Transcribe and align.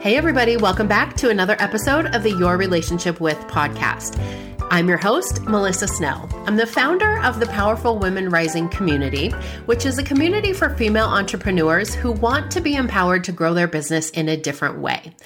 Hey, 0.00 0.16
everybody, 0.16 0.56
welcome 0.56 0.86
back 0.86 1.16
to 1.16 1.28
another 1.28 1.56
episode 1.58 2.14
of 2.14 2.22
the 2.22 2.30
Your 2.30 2.56
Relationship 2.56 3.20
with 3.20 3.36
podcast. 3.48 4.16
I'm 4.70 4.86
your 4.86 4.96
host, 4.96 5.42
Melissa 5.42 5.88
Snell. 5.88 6.28
I'm 6.46 6.54
the 6.54 6.68
founder 6.68 7.20
of 7.24 7.40
the 7.40 7.46
Powerful 7.46 7.98
Women 7.98 8.30
Rising 8.30 8.68
community, 8.68 9.30
which 9.66 9.84
is 9.84 9.98
a 9.98 10.04
community 10.04 10.52
for 10.52 10.70
female 10.76 11.08
entrepreneurs 11.08 11.96
who 11.96 12.12
want 12.12 12.52
to 12.52 12.60
be 12.60 12.76
empowered 12.76 13.24
to 13.24 13.32
grow 13.32 13.54
their 13.54 13.66
business 13.66 14.10
in 14.10 14.28
a 14.28 14.36
different 14.36 14.78
way. 14.78 15.16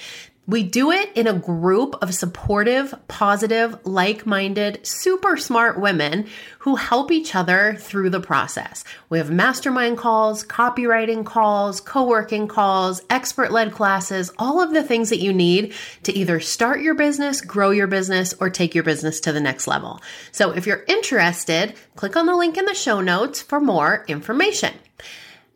We 0.44 0.64
do 0.64 0.90
it 0.90 1.12
in 1.14 1.28
a 1.28 1.38
group 1.38 1.94
of 2.02 2.16
supportive, 2.16 2.92
positive, 3.06 3.78
like 3.86 4.26
minded, 4.26 4.84
super 4.84 5.36
smart 5.36 5.78
women 5.78 6.26
who 6.58 6.74
help 6.74 7.12
each 7.12 7.36
other 7.36 7.76
through 7.78 8.10
the 8.10 8.18
process. 8.18 8.82
We 9.08 9.18
have 9.18 9.30
mastermind 9.30 9.98
calls, 9.98 10.42
copywriting 10.42 11.24
calls, 11.24 11.80
co 11.80 12.08
working 12.08 12.48
calls, 12.48 13.02
expert 13.08 13.52
led 13.52 13.70
classes, 13.70 14.32
all 14.36 14.60
of 14.60 14.72
the 14.72 14.82
things 14.82 15.10
that 15.10 15.20
you 15.20 15.32
need 15.32 15.74
to 16.02 16.12
either 16.12 16.40
start 16.40 16.80
your 16.80 16.94
business, 16.94 17.40
grow 17.40 17.70
your 17.70 17.86
business, 17.86 18.34
or 18.40 18.50
take 18.50 18.74
your 18.74 18.84
business 18.84 19.20
to 19.20 19.32
the 19.32 19.40
next 19.40 19.68
level. 19.68 20.00
So 20.32 20.50
if 20.50 20.66
you're 20.66 20.84
interested, 20.88 21.74
click 21.94 22.16
on 22.16 22.26
the 22.26 22.34
link 22.34 22.58
in 22.58 22.64
the 22.64 22.74
show 22.74 23.00
notes 23.00 23.40
for 23.40 23.60
more 23.60 24.04
information. 24.08 24.74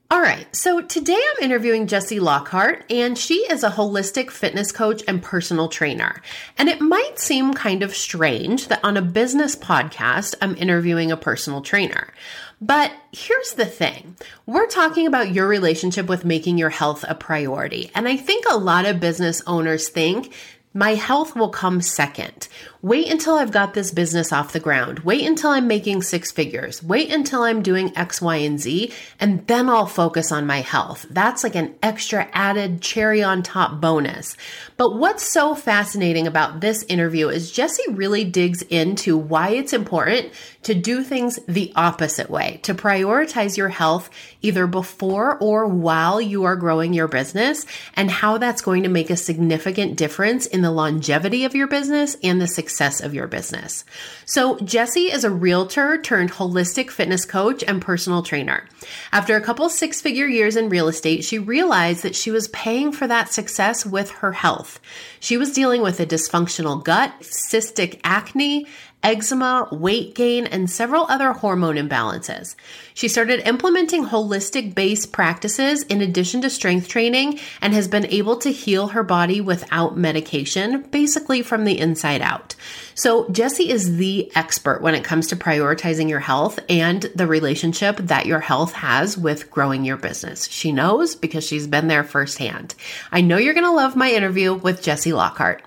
All 0.09 0.21
right, 0.21 0.47
so 0.55 0.83
today 0.83 1.19
I'm 1.19 1.43
interviewing 1.43 1.89
Jessie 1.89 2.21
Lockhart, 2.21 2.85
and 2.89 3.19
she 3.19 3.39
is 3.51 3.65
a 3.65 3.71
holistic 3.71 4.31
fitness 4.31 4.71
coach 4.71 5.03
and 5.09 5.21
personal 5.21 5.67
trainer. 5.67 6.23
And 6.57 6.69
it 6.69 6.81
might 6.81 7.19
seem 7.19 7.55
kind 7.55 7.83
of 7.83 7.93
strange 7.93 8.69
that 8.69 8.85
on 8.85 8.97
a 8.97 9.03
business 9.03 9.57
podcast, 9.57 10.37
I'm 10.41 10.55
interviewing 10.59 11.11
a 11.11 11.17
personal 11.17 11.61
trainer. 11.61 12.15
But 12.61 12.93
here's 13.11 13.55
the 13.55 13.67
thing 13.67 14.15
we're 14.47 14.69
talking 14.69 15.09
about 15.09 15.33
your 15.33 15.49
relationship 15.49 16.07
with 16.07 16.25
making 16.25 16.57
your 16.57 16.71
health 16.71 17.05
a 17.09 17.17
priority. 17.17 17.91
And 17.93 18.07
I 18.07 18.17
think 18.17 18.45
a 18.49 18.57
lot 18.57 18.87
of 18.87 19.01
business 19.01 19.43
owners 19.45 19.89
think 19.89 20.33
my 20.73 20.95
health 20.95 21.35
will 21.35 21.49
come 21.49 21.81
second. 21.81 22.47
Wait 22.87 23.11
until 23.11 23.35
I've 23.35 23.51
got 23.51 23.75
this 23.75 23.91
business 23.91 24.33
off 24.33 24.53
the 24.53 24.61
ground. 24.61 25.01
Wait 25.01 25.27
until 25.27 25.51
I'm 25.51 25.67
making 25.67 26.03
six 26.03 26.31
figures. 26.31 26.81
Wait 26.85 27.13
until 27.13 27.43
I'm 27.43 27.61
doing 27.61 27.91
X, 27.99 28.23
Y, 28.23 28.37
and 28.37 28.61
Z, 28.61 28.93
and 29.19 29.45
then 29.49 29.69
I'll 29.69 29.89
focus 29.89 30.31
on 30.31 30.47
my 30.47 30.61
health. 30.61 31.05
That's 31.11 31.43
like 31.43 31.57
an 31.57 31.75
extra 31.83 32.29
added 32.33 32.81
cherry 32.81 33.25
on 33.25 33.43
top 33.43 33.81
bonus. 33.81 34.37
But 34.77 34.95
what's 34.95 35.25
so 35.25 35.57
fascinating 35.57 36.29
about 36.29 36.61
this 36.61 36.85
interview 36.85 37.29
is 37.29 37.51
Jessie 37.51 37.91
really 37.91 38.23
digs 38.23 38.63
into 38.63 39.17
why 39.17 39.49
it's 39.49 39.73
important 39.73 40.31
to 40.63 40.73
do 40.73 41.03
things 41.03 41.41
the 41.49 41.73
opposite 41.75 42.31
way, 42.31 42.61
to 42.63 42.73
prioritize 42.73 43.57
your 43.57 43.69
health 43.69 44.11
either 44.43 44.69
before 44.69 45.39
or 45.39 45.67
while 45.67 46.21
you 46.21 46.45
are 46.45 46.55
growing 46.55 46.93
your 46.93 47.09
business, 47.09 47.67
and 47.95 48.13
how 48.13 48.39
that's 48.39 48.63
going 48.63 48.85
to 48.85 48.89
make 48.89 49.11
a 49.11 49.17
significant 49.17 49.97
difference 49.97 50.47
in 50.47 50.63
the 50.63 50.71
longevity 50.71 51.45
of 51.45 51.57
your 51.57 51.67
business 51.67 52.17
and 52.23 52.41
the 52.41 52.47
success 52.47 52.76
of 52.81 53.15
your 53.15 53.27
business. 53.27 53.85
So, 54.25 54.59
Jessie 54.59 55.11
is 55.11 55.25
a 55.25 55.31
realtor 55.31 56.01
turned 56.01 56.33
holistic 56.33 56.91
fitness 56.91 57.25
coach 57.25 57.65
and 57.67 57.81
personal 57.81 58.23
trainer. 58.23 58.65
After 59.13 59.35
a 59.37 59.41
couple 59.41 59.69
six 59.69 60.01
figure 60.01 60.27
years 60.27 60.57
in 60.57 60.69
real 60.69 60.89
estate, 60.89 61.25
she 61.25 61.39
realized 61.39 62.03
that 62.03 62.15
she 62.15 62.31
was 62.31 62.49
paying 62.49 62.93
for 62.93 63.07
that 63.07 63.33
success 63.33 63.87
with 63.87 64.11
her 64.11 64.33
health. 64.33 64.79
She 65.21 65.37
was 65.37 65.53
dealing 65.53 65.83
with 65.83 65.99
a 66.01 66.07
dysfunctional 66.07 66.85
gut, 66.85 67.13
cystic 67.21 68.01
acne, 68.05 68.67
eczema, 69.03 69.69
weight 69.71 70.15
gain, 70.15 70.47
and 70.47 70.69
several 70.69 71.07
other 71.09 71.33
hormone 71.33 71.77
imbalances. 71.77 72.57
She 72.95 73.09
started 73.09 73.47
implementing 73.47 74.07
holistic 74.07 74.75
based 74.75 75.13
practices 75.13 75.83
in 75.85 76.03
addition 76.03 76.41
to 76.43 76.51
strength 76.51 76.89
training 76.89 77.39
and 77.61 77.73
has 77.73 77.89
been 77.89 78.07
able 78.07 78.37
to 78.39 78.51
heal 78.51 78.89
her 78.89 79.05
body 79.05 79.41
without 79.41 79.97
medication, 79.97 80.83
basically 80.91 81.43
from 81.43 81.65
the 81.65 81.79
inside 81.79 82.21
out. 82.21 82.57
So, 82.95 83.29
Jessie 83.29 83.71
is 83.71 83.97
the 83.97 84.33
expert 84.35 84.83
when 84.83 84.95
it 84.95 85.05
comes 85.05 85.29
to 85.29 85.37
prioritizing 85.37 86.09
your 86.09 86.21
health 86.21 86.59
and 86.69 87.03
the 87.15 87.27
relationship 87.27 87.99
that 87.99 88.27
your 88.27 88.41
health 88.41 88.73
has 88.73 89.17
with 89.17 89.51
growing 89.51 89.85
your 89.85 89.99
business. 89.99 90.49
She 90.49 90.73
knows 90.73 91.15
because 91.15 91.47
she's 91.47 91.67
been 91.67 91.89
there 91.89 92.05
firsthand. 92.05 92.75
I 93.13 93.21
know 93.21 93.37
you're 93.37 93.55
going 93.55 93.65
to 93.65 93.71
love 93.73 93.97
my 93.97 94.11
interview 94.11 94.55
with 94.55 94.83
Jessie 94.83 95.13
Lockhart. 95.13 95.63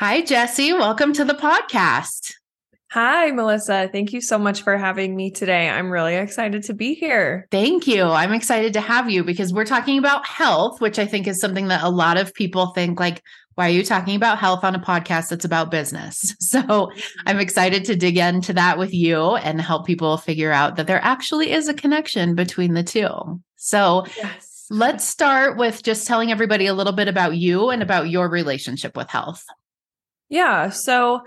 Hi, 0.00 0.22
Jessie. 0.22 0.72
Welcome 0.72 1.12
to 1.12 1.26
the 1.26 1.34
podcast. 1.34 2.32
Hi, 2.92 3.32
Melissa. 3.32 3.90
Thank 3.92 4.14
you 4.14 4.22
so 4.22 4.38
much 4.38 4.62
for 4.62 4.78
having 4.78 5.14
me 5.14 5.30
today. 5.30 5.68
I'm 5.68 5.90
really 5.90 6.14
excited 6.14 6.62
to 6.62 6.72
be 6.72 6.94
here. 6.94 7.46
Thank 7.50 7.86
you. 7.86 8.04
I'm 8.04 8.32
excited 8.32 8.72
to 8.72 8.80
have 8.80 9.10
you 9.10 9.22
because 9.24 9.52
we're 9.52 9.66
talking 9.66 9.98
about 9.98 10.24
health, 10.24 10.80
which 10.80 10.98
I 10.98 11.04
think 11.04 11.26
is 11.28 11.38
something 11.38 11.68
that 11.68 11.82
a 11.82 11.90
lot 11.90 12.16
of 12.16 12.32
people 12.32 12.68
think 12.68 12.98
like, 12.98 13.22
why 13.56 13.66
are 13.66 13.72
you 13.72 13.84
talking 13.84 14.16
about 14.16 14.38
health 14.38 14.64
on 14.64 14.74
a 14.74 14.78
podcast 14.78 15.28
that's 15.28 15.44
about 15.44 15.70
business? 15.70 16.34
So 16.40 16.90
I'm 17.26 17.38
excited 17.38 17.84
to 17.84 17.94
dig 17.94 18.16
into 18.16 18.54
that 18.54 18.78
with 18.78 18.94
you 18.94 19.36
and 19.36 19.60
help 19.60 19.86
people 19.86 20.16
figure 20.16 20.50
out 20.50 20.76
that 20.76 20.86
there 20.86 21.04
actually 21.04 21.52
is 21.52 21.68
a 21.68 21.74
connection 21.74 22.34
between 22.34 22.72
the 22.72 22.82
two. 22.82 23.38
So 23.56 24.06
yes. 24.16 24.64
let's 24.70 25.04
start 25.04 25.58
with 25.58 25.82
just 25.82 26.06
telling 26.06 26.32
everybody 26.32 26.64
a 26.64 26.74
little 26.74 26.94
bit 26.94 27.06
about 27.06 27.36
you 27.36 27.68
and 27.68 27.82
about 27.82 28.08
your 28.08 28.30
relationship 28.30 28.96
with 28.96 29.10
health. 29.10 29.44
Yeah. 30.30 30.70
So 30.70 31.22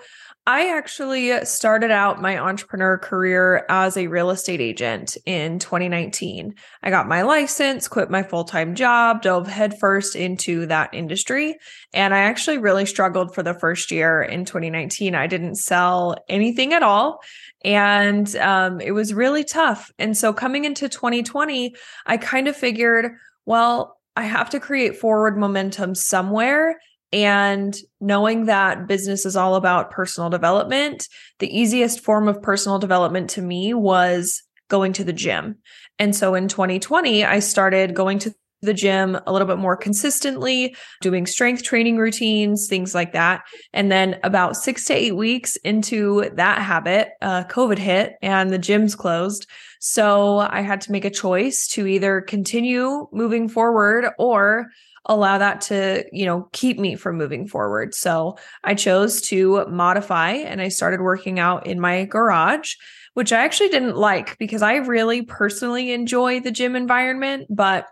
I 0.46 0.76
actually 0.76 1.46
started 1.46 1.90
out 1.90 2.22
my 2.22 2.38
entrepreneur 2.38 2.98
career 2.98 3.66
as 3.70 3.96
a 3.96 4.08
real 4.08 4.30
estate 4.30 4.60
agent 4.60 5.16
in 5.26 5.60
2019. 5.60 6.56
I 6.82 6.90
got 6.90 7.08
my 7.08 7.22
license, 7.22 7.88
quit 7.88 8.10
my 8.10 8.24
full 8.24 8.44
time 8.44 8.76
job, 8.76 9.22
dove 9.22 9.48
headfirst 9.48 10.18
into 10.18 10.66
that 10.66 10.94
industry. 10.94 11.58
And 11.94 12.14
I 12.14 12.20
actually 12.20 12.58
really 12.58 12.86
struggled 12.86 13.34
for 13.34 13.42
the 13.42 13.54
first 13.54 13.90
year 13.90 14.22
in 14.22 14.44
2019. 14.44 15.16
I 15.16 15.28
didn't 15.28 15.56
sell 15.56 16.18
anything 16.28 16.74
at 16.74 16.84
all. 16.84 17.22
And 17.64 18.34
um, 18.38 18.82
it 18.82 18.92
was 18.92 19.14
really 19.14 19.46
tough. 19.46 19.92
And 19.98 20.18
so 20.18 20.34
coming 20.34 20.66
into 20.66 20.90
2020, 20.90 21.74
I 22.06 22.18
kind 22.18 22.50
of 22.50 22.56
figured, 22.58 23.12
well, 23.46 23.98
I 24.18 24.24
have 24.24 24.50
to 24.50 24.60
create 24.60 24.98
forward 24.98 25.38
momentum 25.38 25.96
somewhere 25.96 26.78
and 27.14 27.78
knowing 28.02 28.48
that 28.48 28.88
business 28.88 29.26
is 29.26 29.36
all 29.36 29.56
about 29.56 29.92
personal 29.92 30.32
development, 30.32 31.08
the 31.38 31.58
easiest 31.58 32.00
form 32.00 32.28
of 32.28 32.42
personal 32.42 32.80
development 32.80 33.30
to 33.32 33.42
me 33.42 33.74
was 33.74 34.42
going 34.68 34.94
to 34.94 35.04
the 35.04 35.14
gym. 35.14 35.58
And 36.00 36.16
so 36.16 36.34
in 36.34 36.48
2020, 36.48 37.24
I 37.24 37.38
started 37.38 37.94
going 37.94 38.18
to 38.20 38.34
the 38.64 38.74
gym 38.74 39.18
a 39.28 39.32
little 39.32 39.48
bit 39.48 39.58
more 39.58 39.78
consistently, 39.78 40.76
doing 41.02 41.26
strength 41.26 41.64
training 41.64 41.98
routines, 41.98 42.68
things 42.68 42.96
like 42.96 43.14
that. 43.14 43.44
And 43.74 43.92
then 43.92 44.20
about 44.24 44.56
six 44.56 44.86
to 44.86 44.94
eight 44.94 45.16
weeks 45.16 45.56
into 45.58 46.30
that 46.34 46.62
habit, 46.62 47.10
uh, 47.22 47.44
COVID 47.46 47.78
hit 47.78 48.16
and 48.22 48.52
the 48.52 48.60
gyms 48.60 48.98
closed. 48.98 49.48
So 49.80 50.40
I 50.40 50.62
had 50.62 50.82
to 50.82 50.92
make 50.92 51.06
a 51.06 51.10
choice 51.10 51.68
to 51.70 51.86
either 51.86 52.22
continue 52.22 53.08
moving 53.12 53.50
forward 53.50 54.06
or 54.18 54.68
allow 55.06 55.38
that 55.38 55.62
to, 55.62 56.06
you 56.12 56.26
know, 56.26 56.48
keep 56.54 56.80
me 56.80 56.96
from 56.96 57.18
moving 57.18 57.48
forward. 57.48 57.94
So 57.94 58.38
I 58.64 58.76
chose 58.76 59.22
to 59.24 59.66
modify 59.68 60.32
and 60.32 60.62
I 60.62 60.70
started 60.70 61.02
working 61.02 61.40
out 61.40 61.68
in 61.68 61.80
my 61.80 62.06
garage, 62.06 62.76
which 63.14 63.34
I 63.34 63.44
actually 63.44 63.70
didn't 63.70 63.98
like 63.98 64.38
because 64.38 64.62
I 64.62 64.76
really 64.76 65.22
personally 65.24 65.92
enjoy 65.92 66.40
the 66.40 66.52
gym 66.52 66.76
environment, 66.76 67.48
but 67.50 67.88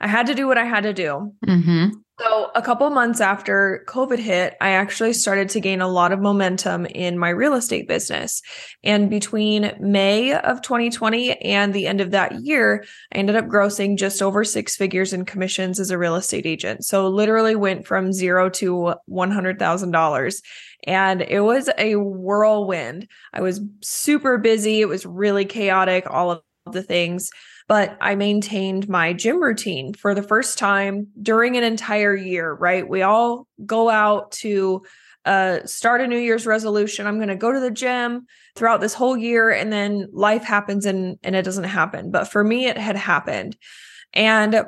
I 0.00 0.08
had 0.08 0.26
to 0.26 0.34
do 0.34 0.46
what 0.46 0.58
I 0.58 0.64
had 0.64 0.82
to 0.82 0.92
do. 0.92 1.32
Mm-hmm. 1.46 1.88
So, 2.18 2.50
a 2.54 2.62
couple 2.62 2.88
months 2.88 3.20
after 3.20 3.84
COVID 3.88 4.18
hit, 4.18 4.56
I 4.58 4.70
actually 4.70 5.12
started 5.12 5.50
to 5.50 5.60
gain 5.60 5.82
a 5.82 5.88
lot 5.88 6.12
of 6.12 6.18
momentum 6.18 6.86
in 6.86 7.18
my 7.18 7.28
real 7.28 7.52
estate 7.52 7.86
business. 7.86 8.40
And 8.82 9.10
between 9.10 9.74
May 9.78 10.32
of 10.32 10.62
2020 10.62 11.32
and 11.42 11.74
the 11.74 11.86
end 11.86 12.00
of 12.00 12.12
that 12.12 12.40
year, 12.40 12.86
I 13.12 13.18
ended 13.18 13.36
up 13.36 13.48
grossing 13.48 13.98
just 13.98 14.22
over 14.22 14.44
six 14.44 14.76
figures 14.76 15.12
in 15.12 15.26
commissions 15.26 15.78
as 15.78 15.90
a 15.90 15.98
real 15.98 16.16
estate 16.16 16.46
agent. 16.46 16.86
So, 16.86 17.06
literally 17.08 17.54
went 17.54 17.86
from 17.86 18.14
zero 18.14 18.48
to 18.48 18.94
$100,000. 19.10 20.42
And 20.84 21.20
it 21.20 21.40
was 21.40 21.68
a 21.76 21.96
whirlwind. 21.96 23.08
I 23.34 23.42
was 23.42 23.60
super 23.82 24.38
busy. 24.38 24.80
It 24.80 24.88
was 24.88 25.04
really 25.04 25.44
chaotic, 25.44 26.06
all 26.08 26.30
of 26.30 26.42
the 26.72 26.82
things 26.82 27.30
but 27.68 27.96
I 28.00 28.14
maintained 28.14 28.88
my 28.88 29.12
gym 29.12 29.42
routine 29.42 29.92
for 29.94 30.14
the 30.14 30.22
first 30.22 30.58
time 30.58 31.08
during 31.20 31.56
an 31.56 31.64
entire 31.64 32.14
year, 32.14 32.52
right? 32.52 32.88
We 32.88 33.02
all 33.02 33.48
go 33.64 33.90
out 33.90 34.32
to 34.32 34.82
uh, 35.24 35.66
start 35.66 36.00
a 36.00 36.06
New 36.06 36.18
Year's 36.18 36.46
resolution. 36.46 37.06
I'm 37.06 37.16
going 37.16 37.28
to 37.28 37.36
go 37.36 37.52
to 37.52 37.58
the 37.58 37.70
gym 37.70 38.26
throughout 38.54 38.80
this 38.80 38.94
whole 38.94 39.16
year, 39.16 39.50
and 39.50 39.72
then 39.72 40.08
life 40.12 40.44
happens 40.44 40.86
and 40.86 41.18
and 41.24 41.34
it 41.34 41.42
doesn't 41.44 41.64
happen. 41.64 42.12
But 42.12 42.28
for 42.28 42.44
me, 42.44 42.66
it 42.66 42.78
had 42.78 42.96
happened, 42.96 43.56
and 44.12 44.64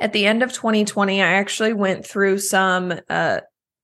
at 0.00 0.12
the 0.12 0.26
end 0.26 0.42
of 0.42 0.52
2020, 0.52 1.20
I 1.20 1.32
actually 1.32 1.74
went 1.74 2.06
through 2.06 2.38
some 2.38 2.94
uh, 3.10 3.40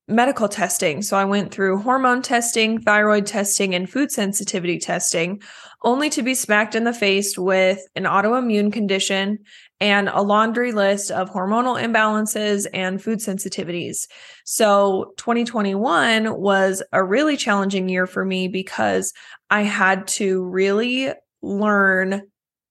medical 0.07 0.49
testing. 0.49 1.03
So 1.03 1.17
I 1.17 1.25
went 1.25 1.53
through 1.53 1.83
hormone 1.83 2.23
testing, 2.23 2.81
thyroid 2.81 3.27
testing, 3.27 3.75
and 3.75 3.89
food 3.89 4.11
sensitivity 4.11 4.79
testing, 4.79 5.43
only 5.85 6.11
to 6.11 6.23
be 6.23 6.35
smacked 6.35 6.75
in 6.75 6.85
the 6.85 6.93
face 6.93 7.39
with 7.39 7.87
an 7.95 8.05
autoimmune 8.05 8.73
condition 8.73 9.39
and 9.81 10.09
a 10.09 10.23
laundry 10.23 10.73
list 10.73 11.11
of 11.11 11.31
hormonal 11.31 11.81
imbalances 11.81 12.67
and 12.73 13.03
food 13.03 13.19
sensitivities. 13.19 14.07
So 14.45 15.13
2021 15.19 16.41
was 16.41 16.83
a 16.93 17.05
really 17.05 17.37
challenging 17.37 17.89
year 17.89 18.07
for 18.07 18.25
me 18.25 18.49
because 18.49 19.13
I 19.51 19.63
had 19.63 20.07
to 20.09 20.43
really 20.45 21.13
learn 21.43 22.23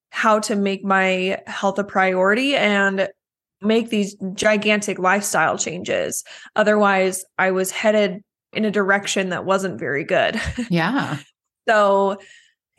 how 0.09 0.39
to 0.39 0.55
make 0.55 0.83
my 0.83 1.41
health 1.47 1.79
a 1.79 1.83
priority 1.83 2.55
and 2.55 3.09
make 3.61 3.89
these 3.89 4.15
gigantic 4.33 4.99
lifestyle 4.99 5.57
changes. 5.57 6.23
Otherwise, 6.55 7.23
I 7.37 7.51
was 7.51 7.71
headed 7.71 8.21
in 8.51 8.65
a 8.65 8.71
direction 8.71 9.29
that 9.29 9.45
wasn't 9.45 9.79
very 9.79 10.03
good. 10.03 10.39
Yeah. 10.69 11.17
so 11.67 12.17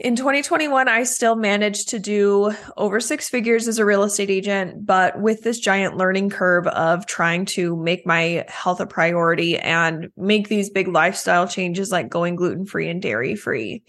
in 0.01 0.17
2021, 0.17 0.89
I 0.89 1.05
still 1.05 1.37
managed 1.37 1.89
to 1.91 2.01
do 2.01 2.53
over 2.77 2.99
six 2.99 3.29
figures 3.29 3.69
as 3.69 3.79
a 3.79 3.85
real 3.85 4.03
estate 4.03 4.31
agent, 4.31 4.85
but 4.85 5.21
with 5.21 5.43
this 5.43 5.61
giant 5.61 5.97
learning 5.97 6.31
curve 6.31 6.67
of 6.67 7.07
trying 7.07 7.45
to 7.47 7.77
make 7.77 8.05
my 8.05 8.45
health 8.49 8.81
a 8.81 8.87
priority 8.87 9.57
and 9.57 10.11
make 10.17 10.49
these 10.49 10.69
big 10.69 10.89
lifestyle 10.89 11.47
changes 11.47 11.93
like 11.93 12.09
going 12.09 12.35
gluten 12.35 12.67
free 12.67 12.89
and 12.89 13.01
dairy 13.03 13.37
free. 13.37 13.85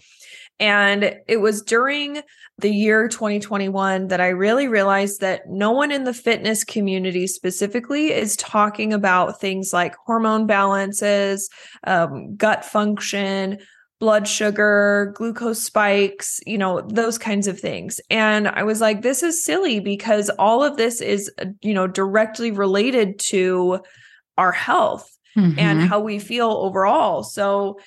And 0.60 1.16
it 1.26 1.38
was 1.38 1.60
during 1.60 2.22
the 2.58 2.70
year 2.70 3.08
2021 3.08 4.06
that 4.06 4.20
I 4.20 4.28
really 4.28 4.68
realized 4.68 5.20
that 5.20 5.42
no 5.48 5.72
one 5.72 5.90
in 5.90 6.04
the 6.04 6.14
fitness 6.14 6.64
community 6.64 7.26
specifically 7.26 8.12
is 8.12 8.36
talking 8.36 8.94
about 8.94 9.40
things 9.40 9.72
like 9.72 9.94
hormone 10.06 10.46
balances, 10.46 11.50
um, 11.84 12.36
gut 12.36 12.64
function, 12.64 13.58
blood 13.98 14.28
sugar, 14.28 15.12
glucose 15.16 15.62
spikes, 15.62 16.40
you 16.46 16.58
know, 16.58 16.82
those 16.82 17.16
kinds 17.16 17.46
of 17.46 17.58
things. 17.58 18.00
And 18.10 18.46
I 18.48 18.62
was 18.62 18.80
like, 18.80 19.02
this 19.02 19.22
is 19.22 19.44
silly 19.44 19.80
because 19.80 20.28
all 20.38 20.62
of 20.62 20.76
this 20.76 21.00
is, 21.00 21.30
you 21.62 21.72
know, 21.72 21.86
directly 21.86 22.50
related 22.50 23.18
to 23.30 23.80
our 24.36 24.52
health 24.52 25.10
mm-hmm. 25.36 25.58
and 25.58 25.80
how 25.80 26.00
we 26.00 26.18
feel 26.18 26.50
overall. 26.50 27.22
So, 27.22 27.78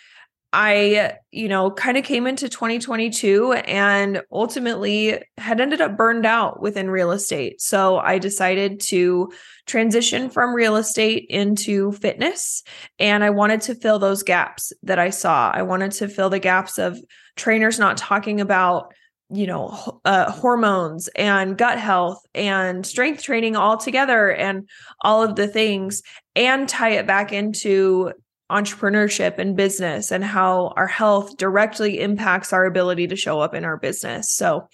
I, 0.51 1.13
you 1.31 1.47
know, 1.47 1.69
kind 1.69 1.97
of 1.97 2.03
came 2.03 2.25
into 2.25 2.49
2022 2.49 3.53
and 3.53 4.23
ultimately 4.31 5.21
had 5.37 5.61
ended 5.61 5.79
up 5.79 5.95
burned 5.95 6.25
out 6.25 6.59
within 6.59 6.89
real 6.89 7.11
estate. 7.11 7.61
So 7.61 7.97
I 7.99 8.17
decided 8.17 8.79
to 8.87 9.31
transition 9.67 10.31
from 10.31 10.55
real 10.55 10.75
estate 10.75 11.27
into 11.29 11.91
fitness. 11.91 12.63
And 12.97 13.23
I 13.23 13.29
wanted 13.29 13.61
to 13.61 13.75
fill 13.75 13.99
those 13.99 14.23
gaps 14.23 14.73
that 14.83 14.97
I 14.97 15.11
saw. 15.11 15.51
I 15.53 15.61
wanted 15.61 15.91
to 15.93 16.07
fill 16.07 16.31
the 16.31 16.39
gaps 16.39 16.79
of 16.79 16.97
trainers 17.35 17.77
not 17.77 17.97
talking 17.97 18.41
about 18.41 18.93
you 19.31 19.45
know 19.45 20.01
uh, 20.05 20.31
hormones 20.31 21.07
and 21.09 21.55
gut 21.55 21.77
health 21.77 22.19
and 22.33 22.83
strength 22.83 23.21
training 23.21 23.55
all 23.55 23.77
together 23.77 24.31
and 24.31 24.67
all 25.01 25.21
of 25.21 25.35
the 25.35 25.47
things 25.47 26.01
and 26.35 26.67
tie 26.67 26.93
it 26.93 27.05
back 27.05 27.31
into 27.31 28.11
entrepreneurship 28.49 29.37
and 29.37 29.55
business 29.55 30.11
and 30.11 30.23
how 30.23 30.73
our 30.75 30.87
health 30.87 31.37
directly 31.37 31.99
impacts 31.99 32.51
our 32.51 32.65
ability 32.65 33.07
to 33.07 33.15
show 33.15 33.39
up 33.39 33.53
in 33.53 33.63
our 33.63 33.77
business. 33.77 34.31
So 34.31 34.67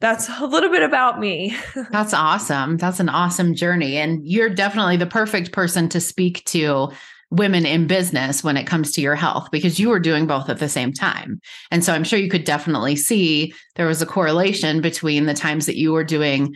that's 0.00 0.28
a 0.40 0.46
little 0.46 0.70
bit 0.70 0.82
about 0.82 1.18
me. 1.18 1.56
that's 1.90 2.14
awesome. 2.14 2.76
That's 2.76 3.00
an 3.00 3.08
awesome 3.08 3.54
journey. 3.54 3.96
And 3.96 4.26
you're 4.26 4.50
definitely 4.50 4.96
the 4.96 5.06
perfect 5.06 5.52
person 5.52 5.88
to 5.90 6.00
speak 6.00 6.44
to 6.46 6.90
women 7.30 7.66
in 7.66 7.86
business 7.86 8.44
when 8.44 8.56
it 8.56 8.66
comes 8.66 8.92
to 8.92 9.00
your 9.00 9.16
health 9.16 9.48
because 9.50 9.80
you 9.80 9.88
were 9.88 9.98
doing 9.98 10.26
both 10.26 10.48
at 10.48 10.58
the 10.58 10.68
same 10.68 10.92
time. 10.92 11.40
And 11.72 11.82
so 11.84 11.92
I'm 11.92 12.04
sure 12.04 12.18
you 12.18 12.30
could 12.30 12.44
definitely 12.44 12.94
see 12.94 13.52
there 13.74 13.88
was 13.88 14.00
a 14.00 14.06
correlation 14.06 14.80
between 14.80 15.26
the 15.26 15.34
times 15.34 15.66
that 15.66 15.76
you 15.76 15.92
were 15.92 16.04
doing 16.04 16.54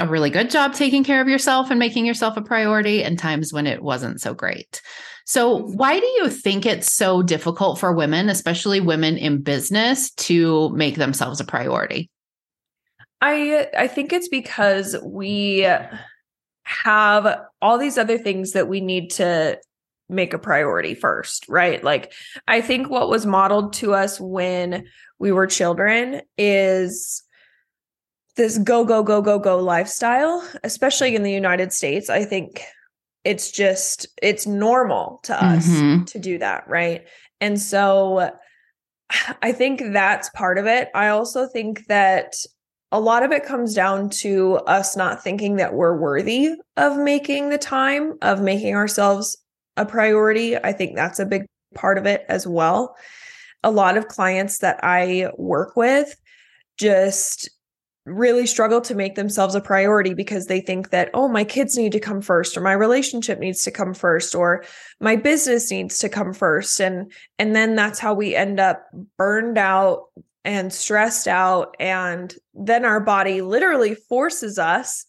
a 0.00 0.06
really 0.06 0.30
good 0.30 0.50
job 0.50 0.74
taking 0.74 1.04
care 1.04 1.20
of 1.20 1.28
yourself 1.28 1.70
and 1.70 1.78
making 1.78 2.06
yourself 2.06 2.36
a 2.36 2.42
priority 2.42 3.02
and 3.02 3.18
times 3.18 3.52
when 3.52 3.66
it 3.66 3.82
wasn't 3.82 4.20
so 4.20 4.34
great. 4.34 4.80
So, 5.28 5.58
why 5.58 6.00
do 6.00 6.06
you 6.06 6.30
think 6.30 6.64
it's 6.64 6.90
so 6.90 7.20
difficult 7.22 7.78
for 7.78 7.92
women, 7.92 8.30
especially 8.30 8.80
women 8.80 9.18
in 9.18 9.42
business, 9.42 10.10
to 10.12 10.70
make 10.70 10.94
themselves 10.94 11.38
a 11.38 11.44
priority? 11.44 12.08
I 13.20 13.68
I 13.76 13.88
think 13.88 14.14
it's 14.14 14.28
because 14.28 14.96
we 15.04 15.68
have 16.62 17.40
all 17.60 17.76
these 17.76 17.98
other 17.98 18.16
things 18.16 18.52
that 18.52 18.68
we 18.68 18.80
need 18.80 19.10
to 19.10 19.58
make 20.08 20.32
a 20.32 20.38
priority 20.38 20.94
first, 20.94 21.46
right? 21.46 21.84
Like 21.84 22.14
I 22.46 22.62
think 22.62 22.88
what 22.88 23.10
was 23.10 23.26
modeled 23.26 23.74
to 23.74 23.92
us 23.92 24.18
when 24.18 24.86
we 25.18 25.30
were 25.30 25.46
children 25.46 26.22
is 26.38 27.22
this 28.36 28.56
go 28.56 28.82
go 28.86 29.02
go 29.02 29.20
go 29.20 29.38
go 29.38 29.58
lifestyle, 29.58 30.42
especially 30.64 31.14
in 31.14 31.22
the 31.22 31.32
United 31.32 31.74
States. 31.74 32.08
I 32.08 32.24
think 32.24 32.62
it's 33.24 33.50
just 33.50 34.06
it's 34.22 34.46
normal 34.46 35.20
to 35.24 35.44
us 35.44 35.68
mm-hmm. 35.68 36.04
to 36.04 36.18
do 36.18 36.38
that 36.38 36.68
right? 36.68 37.06
And 37.40 37.60
so 37.60 38.30
i 39.42 39.52
think 39.52 39.82
that's 39.92 40.28
part 40.30 40.58
of 40.58 40.66
it. 40.66 40.88
I 40.94 41.08
also 41.08 41.46
think 41.46 41.86
that 41.86 42.34
a 42.90 43.00
lot 43.00 43.22
of 43.22 43.32
it 43.32 43.44
comes 43.44 43.74
down 43.74 44.08
to 44.08 44.56
us 44.66 44.96
not 44.96 45.22
thinking 45.22 45.56
that 45.56 45.74
we're 45.74 45.96
worthy 45.96 46.52
of 46.76 46.96
making 46.96 47.50
the 47.50 47.58
time 47.58 48.14
of 48.22 48.40
making 48.40 48.74
ourselves 48.74 49.36
a 49.76 49.84
priority. 49.84 50.56
I 50.56 50.72
think 50.72 50.96
that's 50.96 51.18
a 51.18 51.26
big 51.26 51.44
part 51.74 51.98
of 51.98 52.06
it 52.06 52.24
as 52.28 52.46
well. 52.46 52.96
A 53.62 53.70
lot 53.70 53.96
of 53.96 54.08
clients 54.08 54.58
that 54.58 54.80
i 54.82 55.30
work 55.36 55.76
with 55.76 56.14
just 56.78 57.50
really 58.08 58.46
struggle 58.46 58.80
to 58.80 58.94
make 58.94 59.14
themselves 59.14 59.54
a 59.54 59.60
priority 59.60 60.14
because 60.14 60.46
they 60.46 60.60
think 60.60 60.90
that 60.90 61.10
oh 61.14 61.28
my 61.28 61.44
kids 61.44 61.76
need 61.76 61.92
to 61.92 62.00
come 62.00 62.20
first 62.20 62.56
or 62.56 62.60
my 62.60 62.72
relationship 62.72 63.38
needs 63.38 63.62
to 63.62 63.70
come 63.70 63.94
first 63.94 64.34
or 64.34 64.64
my 65.00 65.16
business 65.16 65.70
needs 65.70 65.98
to 65.98 66.08
come 66.08 66.32
first. 66.32 66.80
And 66.80 67.12
and 67.38 67.54
then 67.54 67.74
that's 67.74 67.98
how 67.98 68.14
we 68.14 68.34
end 68.34 68.60
up 68.60 68.86
burned 69.16 69.58
out 69.58 70.06
and 70.44 70.72
stressed 70.72 71.28
out. 71.28 71.74
And 71.78 72.34
then 72.54 72.84
our 72.84 73.00
body 73.00 73.42
literally 73.42 73.94
forces 73.94 74.58
us 74.58 75.04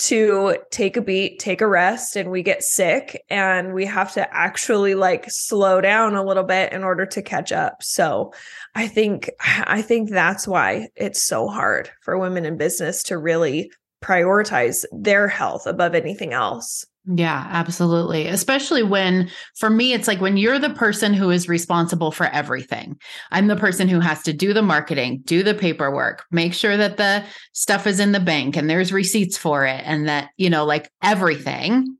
to 0.00 0.56
take 0.70 0.96
a 0.96 1.02
beat, 1.02 1.38
take 1.38 1.60
a 1.60 1.66
rest, 1.66 2.16
and 2.16 2.30
we 2.30 2.42
get 2.42 2.62
sick 2.62 3.22
and 3.28 3.74
we 3.74 3.84
have 3.84 4.12
to 4.14 4.34
actually 4.34 4.94
like 4.94 5.26
slow 5.28 5.80
down 5.80 6.14
a 6.14 6.24
little 6.24 6.44
bit 6.44 6.72
in 6.72 6.82
order 6.82 7.04
to 7.04 7.20
catch 7.20 7.52
up. 7.52 7.82
So 7.82 8.32
I 8.74 8.88
think 8.88 9.30
I 9.40 9.82
think 9.82 10.10
that's 10.10 10.48
why 10.48 10.88
it's 10.96 11.22
so 11.22 11.48
hard 11.48 11.90
for 12.00 12.18
women 12.18 12.46
in 12.46 12.56
business 12.56 13.02
to 13.04 13.18
really 13.18 13.70
prioritize 14.02 14.84
their 14.92 15.28
health 15.28 15.66
above 15.66 15.94
anything 15.94 16.32
else. 16.32 16.86
Yeah, 17.06 17.46
absolutely. 17.50 18.26
Especially 18.26 18.82
when, 18.82 19.30
for 19.56 19.70
me, 19.70 19.94
it's 19.94 20.06
like 20.06 20.20
when 20.20 20.36
you're 20.36 20.58
the 20.58 20.70
person 20.70 21.14
who 21.14 21.30
is 21.30 21.48
responsible 21.48 22.12
for 22.12 22.26
everything. 22.26 23.00
I'm 23.30 23.46
the 23.46 23.56
person 23.56 23.88
who 23.88 24.00
has 24.00 24.22
to 24.24 24.34
do 24.34 24.52
the 24.52 24.62
marketing, 24.62 25.22
do 25.24 25.42
the 25.42 25.54
paperwork, 25.54 26.24
make 26.30 26.52
sure 26.52 26.76
that 26.76 26.98
the 26.98 27.24
stuff 27.52 27.86
is 27.86 28.00
in 28.00 28.12
the 28.12 28.20
bank 28.20 28.54
and 28.54 28.68
there's 28.68 28.92
receipts 28.92 29.38
for 29.38 29.64
it, 29.64 29.82
and 29.86 30.08
that, 30.08 30.28
you 30.36 30.50
know, 30.50 30.64
like 30.66 30.90
everything. 31.02 31.96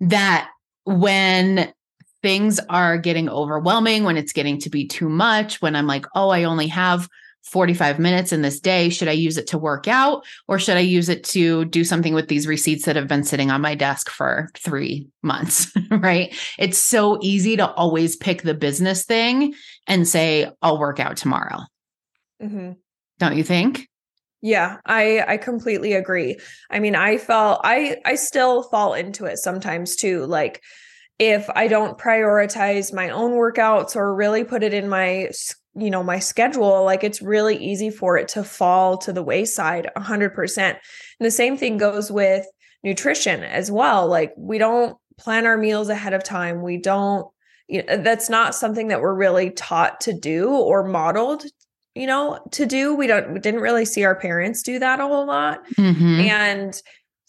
That 0.00 0.50
when 0.84 1.72
things 2.22 2.60
are 2.68 2.98
getting 2.98 3.28
overwhelming, 3.28 4.04
when 4.04 4.16
it's 4.16 4.32
getting 4.32 4.58
to 4.58 4.70
be 4.70 4.86
too 4.86 5.08
much, 5.08 5.62
when 5.62 5.74
I'm 5.74 5.86
like, 5.86 6.04
oh, 6.14 6.28
I 6.28 6.44
only 6.44 6.66
have 6.68 7.08
45 7.42 7.98
minutes 7.98 8.32
in 8.32 8.42
this 8.42 8.60
day. 8.60 8.88
Should 8.88 9.08
I 9.08 9.12
use 9.12 9.36
it 9.36 9.46
to 9.48 9.58
work 9.58 9.88
out 9.88 10.24
or 10.48 10.58
should 10.58 10.76
I 10.76 10.80
use 10.80 11.08
it 11.08 11.24
to 11.24 11.64
do 11.66 11.84
something 11.84 12.14
with 12.14 12.28
these 12.28 12.46
receipts 12.46 12.84
that 12.84 12.96
have 12.96 13.08
been 13.08 13.24
sitting 13.24 13.50
on 13.50 13.60
my 13.60 13.74
desk 13.74 14.10
for 14.10 14.48
three 14.56 15.08
months? 15.22 15.72
right. 15.90 16.34
It's 16.58 16.78
so 16.78 17.18
easy 17.20 17.56
to 17.56 17.70
always 17.72 18.16
pick 18.16 18.42
the 18.42 18.54
business 18.54 19.04
thing 19.04 19.54
and 19.86 20.06
say, 20.06 20.50
I'll 20.62 20.78
work 20.78 21.00
out 21.00 21.16
tomorrow. 21.16 21.60
Mm-hmm. 22.42 22.72
Don't 23.18 23.36
you 23.36 23.44
think? 23.44 23.88
Yeah, 24.44 24.78
I 24.84 25.22
I 25.26 25.36
completely 25.36 25.92
agree. 25.92 26.36
I 26.68 26.80
mean, 26.80 26.96
I 26.96 27.16
felt 27.16 27.60
I 27.62 27.98
I 28.04 28.16
still 28.16 28.64
fall 28.64 28.92
into 28.92 29.24
it 29.24 29.38
sometimes 29.38 29.94
too. 29.94 30.26
Like 30.26 30.60
if 31.20 31.48
I 31.50 31.68
don't 31.68 31.96
prioritize 31.96 32.92
my 32.92 33.10
own 33.10 33.32
workouts 33.32 33.94
or 33.94 34.12
really 34.12 34.42
put 34.42 34.64
it 34.64 34.74
in 34.74 34.88
my 34.88 35.28
you 35.74 35.90
know 35.90 36.02
my 36.02 36.18
schedule 36.18 36.84
like 36.84 37.02
it's 37.02 37.22
really 37.22 37.56
easy 37.56 37.90
for 37.90 38.16
it 38.18 38.28
to 38.28 38.44
fall 38.44 38.98
to 38.98 39.12
the 39.12 39.22
wayside 39.22 39.88
100% 39.96 40.58
and 40.58 40.78
the 41.20 41.30
same 41.30 41.56
thing 41.56 41.78
goes 41.78 42.10
with 42.10 42.46
nutrition 42.84 43.42
as 43.42 43.70
well 43.70 44.06
like 44.06 44.32
we 44.36 44.58
don't 44.58 44.96
plan 45.18 45.46
our 45.46 45.56
meals 45.56 45.88
ahead 45.88 46.12
of 46.12 46.22
time 46.24 46.62
we 46.62 46.76
don't 46.76 47.26
you 47.68 47.82
know, 47.84 47.96
that's 47.98 48.28
not 48.28 48.54
something 48.54 48.88
that 48.88 49.00
we're 49.00 49.14
really 49.14 49.50
taught 49.50 50.00
to 50.00 50.12
do 50.12 50.50
or 50.50 50.84
modeled 50.84 51.44
you 51.94 52.06
know 52.06 52.38
to 52.50 52.66
do 52.66 52.94
we 52.94 53.06
don't 53.06 53.32
we 53.32 53.38
didn't 53.38 53.60
really 53.60 53.84
see 53.84 54.04
our 54.04 54.16
parents 54.16 54.62
do 54.62 54.78
that 54.78 55.00
a 55.00 55.06
whole 55.06 55.26
lot 55.26 55.64
mm-hmm. 55.76 56.20
and 56.20 56.82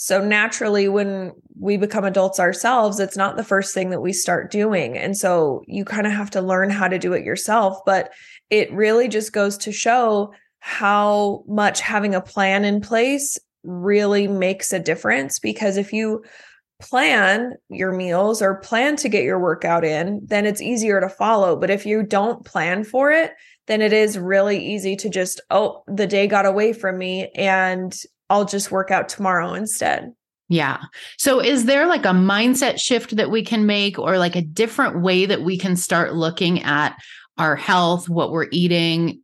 So 0.04 0.22
naturally, 0.22 0.90
when 0.90 1.32
we 1.58 1.78
become 1.78 2.04
adults 2.04 2.38
ourselves, 2.38 3.00
it's 3.00 3.16
not 3.16 3.38
the 3.38 3.44
first 3.44 3.74
thing 3.74 3.90
that 3.92 4.02
we 4.02 4.12
start 4.12 4.52
doing. 4.52 4.98
And 4.98 5.16
so 5.16 5.64
you 5.66 5.86
kind 5.86 6.06
of 6.06 6.12
have 6.12 6.30
to 6.32 6.42
learn 6.42 6.70
how 6.70 6.90
to 6.90 7.00
do 7.00 7.14
it 7.14 7.24
yourself. 7.24 7.78
But 7.86 8.12
it 8.50 8.72
really 8.74 9.08
just 9.08 9.34
goes 9.34 9.58
to 9.60 9.72
show 9.72 10.34
how 10.60 11.44
much 11.48 11.82
having 11.82 12.16
a 12.16 12.22
plan 12.22 12.66
in 12.66 12.82
place 12.82 13.38
really 13.64 14.28
makes 14.28 14.72
a 14.72 14.80
difference. 14.80 15.40
Because 15.40 15.78
if 15.78 15.92
you 15.92 16.24
plan 16.80 17.54
your 17.70 17.94
meals 17.94 18.42
or 18.42 18.56
plan 18.56 18.96
to 18.98 19.10
get 19.10 19.24
your 19.24 19.40
workout 19.40 19.86
in, 19.86 20.22
then 20.26 20.46
it's 20.46 20.62
easier 20.62 21.00
to 21.00 21.10
follow. 21.10 21.56
But 21.56 21.70
if 21.70 21.86
you 21.86 22.04
don't 22.04 22.46
plan 22.46 22.84
for 22.84 23.12
it, 23.12 23.32
then 23.68 23.82
it 23.82 23.94
is 23.94 24.20
really 24.20 24.58
easy 24.58 24.96
to 24.98 25.10
just, 25.10 25.40
oh, 25.50 25.84
the 25.88 26.08
day 26.08 26.28
got 26.28 26.46
away 26.46 26.74
from 26.74 26.98
me 26.98 27.30
and 27.36 27.98
I'll 28.30 28.46
just 28.46 28.72
work 28.72 28.92
out 28.92 29.08
tomorrow 29.08 29.54
instead. 29.54 30.14
Yeah. 30.50 30.82
So 31.18 31.40
is 31.40 31.66
there 31.66 31.88
like 31.88 32.06
a 32.06 32.10
mindset 32.10 32.80
shift 32.80 33.16
that 33.16 33.32
we 33.32 33.44
can 33.44 33.66
make 33.66 33.98
or 33.98 34.18
like 34.18 34.36
a 34.36 34.42
different 34.42 35.02
way 35.02 35.26
that 35.26 35.42
we 35.42 35.58
can 35.58 35.76
start 35.76 36.14
looking 36.14 36.62
at 36.64 36.96
our 37.38 37.56
health, 37.56 38.10
what 38.10 38.32
we're 38.32 38.48
eating, 38.52 39.22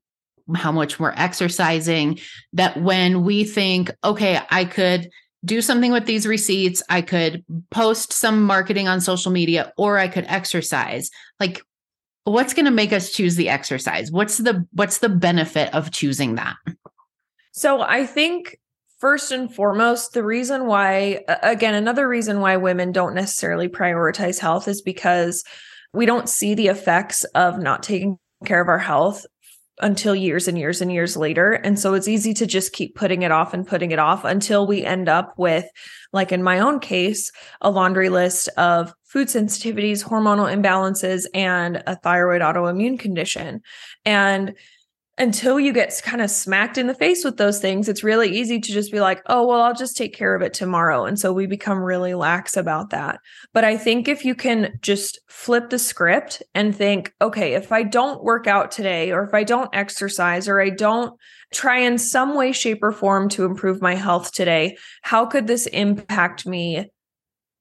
how 0.56 0.72
much 0.72 1.00
we're 1.00 1.14
exercising 1.16 2.20
that 2.54 2.82
when 2.82 3.24
we 3.24 3.44
think, 3.44 3.92
okay, 4.04 4.40
I 4.50 4.66
could 4.66 5.10
do 5.46 5.62
something 5.62 5.92
with 5.92 6.06
these 6.06 6.28
receipts, 6.28 6.84
I 6.90 7.02
could 7.02 7.46
post 7.70 8.12
some 8.12 8.44
marketing 8.44 8.88
on 8.88 9.00
social 9.00 9.32
media 9.32 9.72
or 9.78 9.98
I 9.98 10.08
could 10.08 10.26
exercise. 10.28 11.10
Like 11.40 11.62
what's 12.24 12.54
going 12.54 12.66
to 12.66 12.72
make 12.72 12.94
us 12.94 13.12
choose 13.12 13.36
the 13.36 13.50
exercise? 13.50 14.12
What's 14.12 14.38
the 14.38 14.66
what's 14.74 15.00
the 15.00 15.10
benefit 15.10 15.74
of 15.74 15.92
choosing 15.92 16.36
that? 16.36 16.56
So 17.52 17.82
I 17.82 18.06
think 18.06 18.60
first 19.00 19.32
and 19.32 19.54
foremost, 19.54 20.14
the 20.14 20.24
reason 20.24 20.66
why 20.66 21.24
again 21.42 21.74
another 21.74 22.08
reason 22.08 22.42
why 22.42 22.58
women 22.58 22.92
don't 22.92 23.16
necessarily 23.16 23.70
prioritize 23.70 24.40
health 24.40 24.68
is 24.68 24.82
because 24.82 25.44
we 25.94 26.06
don't 26.06 26.30
see 26.30 26.54
the 26.54 26.68
effects 26.68 27.24
of 27.36 27.60
not 27.60 27.84
taking 27.84 28.18
care 28.46 28.62
of 28.62 28.68
our 28.68 28.80
health 28.80 29.26
until 29.82 30.14
years 30.14 30.48
and 30.48 30.58
years 30.58 30.82
and 30.82 30.92
years 30.92 31.16
later. 31.16 31.54
And 31.54 31.80
so 31.80 31.94
it's 31.94 32.08
easy 32.08 32.34
to 32.36 32.46
just 32.46 32.74
keep 32.74 32.96
putting 32.96 33.22
it 33.22 33.32
off 33.32 33.54
and 33.54 33.66
putting 33.66 33.92
it 33.92 34.00
off 34.00 34.26
until 34.26 34.68
we 34.68 34.84
end 34.84 35.08
up 35.08 35.34
with, 35.38 35.66
like 36.12 36.32
in 36.32 36.44
my 36.44 36.60
own 36.60 36.80
case, 36.80 37.32
a 37.62 37.72
laundry 37.72 38.10
list 38.10 38.50
of 38.58 38.94
food 39.06 39.28
sensitivities, 39.28 40.04
hormonal 40.04 40.54
imbalances, 40.54 41.26
and 41.34 41.82
a 41.88 41.96
thyroid 41.96 42.42
autoimmune 42.42 43.00
condition. 43.00 43.62
And 44.06 44.54
until 45.20 45.60
you 45.60 45.74
get 45.74 46.02
kind 46.04 46.22
of 46.22 46.32
smacked 46.32 46.78
in 46.78 46.88
the 46.88 46.94
face 46.94 47.26
with 47.26 47.36
those 47.36 47.60
things, 47.60 47.90
it's 47.90 48.06
really 48.06 48.30
easy 48.30 48.60
to 48.60 48.72
just 48.72 48.90
be 48.90 49.02
like, 49.02 49.22
oh, 49.26 49.46
well, 49.46 49.62
I'll 49.62 49.76
just 49.76 49.98
take 49.98 50.16
care 50.16 50.34
of 50.34 50.42
it 50.42 50.54
tomorrow. 50.54 51.04
And 51.04 51.20
so 51.20 51.34
we 51.34 51.46
become 51.46 51.80
really 51.80 52.14
lax 52.14 52.56
about 52.56 52.92
that. 52.92 53.20
But 53.54 53.66
I 53.66 53.76
think 53.76 54.08
if 54.08 54.24
you 54.24 54.34
can 54.34 54.80
just 54.82 55.20
flip 55.28 55.70
the 55.70 55.78
script 55.78 56.42
and 56.56 56.74
think, 56.74 57.14
okay, 57.22 57.54
if 57.54 57.74
I 57.74 57.84
don't 57.84 58.24
work 58.24 58.48
out 58.48 58.72
today, 58.72 59.12
or 59.12 59.24
if 59.24 59.34
I 59.34 59.44
don't 59.44 59.70
exercise, 59.74 60.48
or 60.48 60.62
I 60.62 60.70
don't 60.70 61.14
try 61.54 61.80
in 61.80 61.98
some 61.98 62.36
way, 62.36 62.54
shape, 62.54 62.82
or 62.82 62.94
form 62.94 63.28
to 63.30 63.44
improve 63.44 63.82
my 63.82 63.96
health 63.96 64.32
today, 64.32 64.78
how 65.02 65.26
could 65.26 65.48
this 65.48 65.68
impact 65.68 66.48
me 66.48 66.90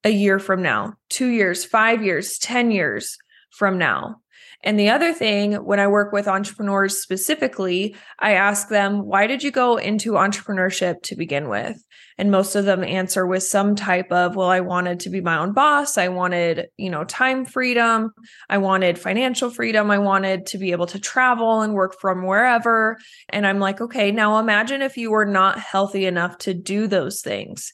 a 0.05 0.11
year 0.11 0.39
from 0.39 0.63
now, 0.63 0.95
two 1.11 1.27
years, 1.27 1.65
five 1.65 2.05
years, 2.05 2.39
10 2.39 2.71
years 2.71 3.19
from 3.51 3.79
now? 3.79 4.21
And 4.65 4.79
the 4.79 4.91
other 4.91 5.13
thing, 5.13 5.55
when 5.55 5.79
I 5.79 5.87
work 5.87 6.13
with 6.13 6.27
entrepreneurs 6.27 7.01
specifically, 7.01 7.95
I 8.19 8.33
ask 8.33 8.69
them, 8.69 9.07
why 9.07 9.29
did 9.29 9.43
you 9.43 9.53
go 9.53 9.77
into 9.77 10.13
entrepreneurship 10.13 11.03
to 11.05 11.17
begin 11.17 11.49
with? 11.49 11.81
And 12.21 12.33
most 12.33 12.57
of 12.57 12.65
them 12.65 12.83
answer 12.83 13.25
with 13.25 13.45
some 13.45 13.77
type 13.77 14.11
of, 14.11 14.35
well, 14.35 14.49
I 14.49 14.59
wanted 14.59 14.99
to 15.01 15.11
be 15.11 15.21
my 15.21 15.39
own 15.39 15.53
boss. 15.53 15.97
I 15.97 16.09
wanted, 16.09 16.67
you 16.77 16.91
know, 16.91 17.05
time 17.05 17.45
freedom. 17.45 18.11
I 18.51 18.59
wanted 18.59 18.99
financial 18.99 19.51
freedom. 19.51 19.93
I 19.93 19.99
wanted 19.99 20.47
to 20.47 20.59
be 20.59 20.73
able 20.73 20.87
to 20.87 20.99
travel 20.99 21.61
and 21.61 21.75
work 21.75 21.95
from 22.01 22.27
wherever. 22.27 22.99
And 23.29 23.47
I'm 23.47 23.61
like, 23.61 23.81
okay, 23.81 24.11
now 24.11 24.41
imagine 24.41 24.83
if 24.83 24.97
you 24.97 25.13
were 25.13 25.27
not 25.27 25.61
healthy 25.61 26.07
enough 26.07 26.37
to 26.39 26.55
do 26.55 26.89
those 26.89 27.21
things. 27.21 27.73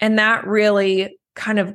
And 0.00 0.18
that 0.18 0.46
really 0.46 1.18
kind 1.36 1.58
of 1.58 1.74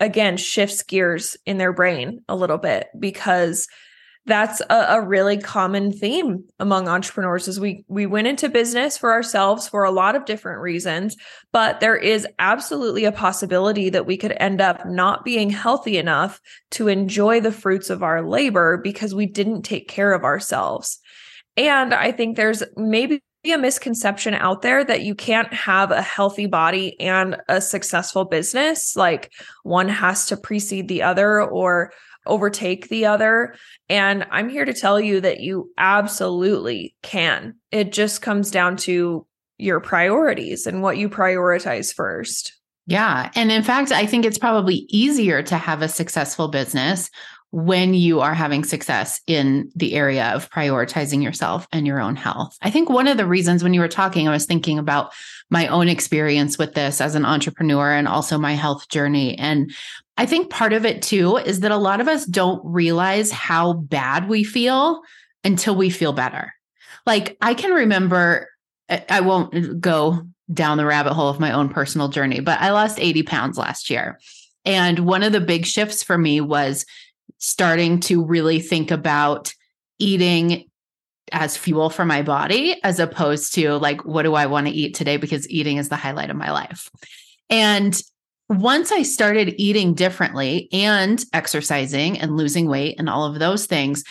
again 0.00 0.36
shifts 0.36 0.82
gears 0.82 1.36
in 1.46 1.58
their 1.58 1.72
brain 1.72 2.22
a 2.28 2.36
little 2.36 2.58
bit 2.58 2.88
because 2.98 3.68
that's 4.26 4.60
a, 4.68 4.74
a, 4.88 5.00
really 5.00 5.38
common 5.38 5.92
theme 5.92 6.44
among 6.58 6.88
entrepreneurs 6.88 7.46
is 7.46 7.60
we 7.60 7.84
we 7.88 8.06
went 8.06 8.26
into 8.26 8.48
business 8.48 8.98
for 8.98 9.12
ourselves 9.12 9.68
for 9.68 9.84
a 9.84 9.90
lot 9.90 10.16
of 10.16 10.24
different 10.24 10.60
reasons 10.60 11.16
but 11.52 11.80
there 11.80 11.96
is 11.96 12.26
absolutely 12.38 13.04
a 13.04 13.12
possibility 13.12 13.88
that 13.88 14.06
we 14.06 14.16
could 14.16 14.36
end 14.38 14.60
up 14.60 14.84
not 14.84 15.24
being 15.24 15.48
healthy 15.48 15.96
enough 15.96 16.40
to 16.72 16.88
enjoy 16.88 17.40
the 17.40 17.52
fruits 17.52 17.88
of 17.88 18.02
our 18.02 18.26
labor 18.26 18.78
because 18.78 19.14
we 19.14 19.26
didn't 19.26 19.62
take 19.62 19.88
care 19.88 20.12
of 20.12 20.24
ourselves. 20.24 20.98
And 21.56 21.94
i 21.94 22.12
think 22.12 22.36
there's 22.36 22.62
maybe 22.76 23.22
a 23.52 23.58
misconception 23.58 24.34
out 24.34 24.62
there 24.62 24.84
that 24.84 25.02
you 25.02 25.14
can't 25.14 25.52
have 25.52 25.90
a 25.90 26.02
healthy 26.02 26.46
body 26.46 26.98
and 27.00 27.36
a 27.48 27.60
successful 27.60 28.24
business. 28.24 28.96
Like 28.96 29.32
one 29.62 29.88
has 29.88 30.26
to 30.26 30.36
precede 30.36 30.88
the 30.88 31.02
other 31.02 31.42
or 31.42 31.92
overtake 32.26 32.88
the 32.88 33.06
other. 33.06 33.54
And 33.88 34.26
I'm 34.30 34.48
here 34.48 34.64
to 34.64 34.74
tell 34.74 35.00
you 35.00 35.20
that 35.20 35.40
you 35.40 35.70
absolutely 35.78 36.96
can. 37.02 37.54
It 37.70 37.92
just 37.92 38.22
comes 38.22 38.50
down 38.50 38.76
to 38.78 39.26
your 39.58 39.80
priorities 39.80 40.66
and 40.66 40.82
what 40.82 40.98
you 40.98 41.08
prioritize 41.08 41.94
first. 41.94 42.52
Yeah. 42.86 43.30
And 43.34 43.50
in 43.50 43.62
fact, 43.62 43.90
I 43.90 44.06
think 44.06 44.24
it's 44.24 44.38
probably 44.38 44.86
easier 44.88 45.42
to 45.42 45.56
have 45.56 45.82
a 45.82 45.88
successful 45.88 46.48
business 46.48 47.10
when 47.56 47.94
you 47.94 48.20
are 48.20 48.34
having 48.34 48.62
success 48.62 49.18
in 49.26 49.72
the 49.74 49.94
area 49.94 50.26
of 50.34 50.50
prioritizing 50.50 51.22
yourself 51.22 51.66
and 51.72 51.86
your 51.86 52.02
own 52.02 52.14
health. 52.14 52.54
I 52.60 52.70
think 52.70 52.90
one 52.90 53.08
of 53.08 53.16
the 53.16 53.24
reasons 53.24 53.62
when 53.62 53.72
you 53.72 53.80
were 53.80 53.88
talking, 53.88 54.28
I 54.28 54.30
was 54.30 54.44
thinking 54.44 54.78
about 54.78 55.14
my 55.48 55.66
own 55.68 55.88
experience 55.88 56.58
with 56.58 56.74
this 56.74 57.00
as 57.00 57.14
an 57.14 57.24
entrepreneur 57.24 57.92
and 57.92 58.08
also 58.08 58.36
my 58.36 58.52
health 58.52 58.90
journey. 58.90 59.38
And 59.38 59.72
I 60.18 60.26
think 60.26 60.50
part 60.50 60.74
of 60.74 60.84
it 60.84 61.00
too 61.00 61.38
is 61.38 61.60
that 61.60 61.70
a 61.70 61.78
lot 61.78 62.02
of 62.02 62.08
us 62.08 62.26
don't 62.26 62.60
realize 62.62 63.30
how 63.30 63.72
bad 63.72 64.28
we 64.28 64.44
feel 64.44 65.00
until 65.42 65.74
we 65.74 65.88
feel 65.88 66.12
better. 66.12 66.52
Like 67.06 67.38
I 67.40 67.54
can 67.54 67.70
remember, 67.70 68.50
I 69.08 69.22
won't 69.22 69.80
go 69.80 70.26
down 70.52 70.76
the 70.76 70.84
rabbit 70.84 71.14
hole 71.14 71.30
of 71.30 71.40
my 71.40 71.52
own 71.52 71.70
personal 71.70 72.08
journey, 72.08 72.40
but 72.40 72.60
I 72.60 72.72
lost 72.72 73.00
80 73.00 73.22
pounds 73.22 73.56
last 73.56 73.88
year. 73.88 74.20
And 74.66 74.98
one 75.00 75.22
of 75.22 75.32
the 75.32 75.40
big 75.40 75.64
shifts 75.64 76.02
for 76.02 76.18
me 76.18 76.42
was 76.42 76.84
starting 77.46 78.00
to 78.00 78.24
really 78.24 78.58
think 78.58 78.90
about 78.90 79.54
eating 80.00 80.68
as 81.30 81.56
fuel 81.56 81.90
for 81.90 82.04
my 82.04 82.20
body 82.20 82.76
as 82.82 82.98
opposed 82.98 83.54
to 83.54 83.74
like 83.74 84.04
what 84.04 84.24
do 84.24 84.34
I 84.34 84.46
want 84.46 84.66
to 84.66 84.72
eat 84.72 84.94
today 84.94 85.16
because 85.16 85.48
eating 85.48 85.76
is 85.76 85.88
the 85.88 85.96
highlight 85.96 86.30
of 86.30 86.36
my 86.36 86.50
life. 86.50 86.90
And 87.48 88.00
once 88.48 88.90
I 88.90 89.02
started 89.02 89.54
eating 89.58 89.94
differently 89.94 90.68
and 90.72 91.24
exercising 91.32 92.18
and 92.18 92.36
losing 92.36 92.66
weight 92.66 92.96
and 92.98 93.08
all 93.08 93.24
of 93.24 93.38
those 93.38 93.66
things, 93.66 94.02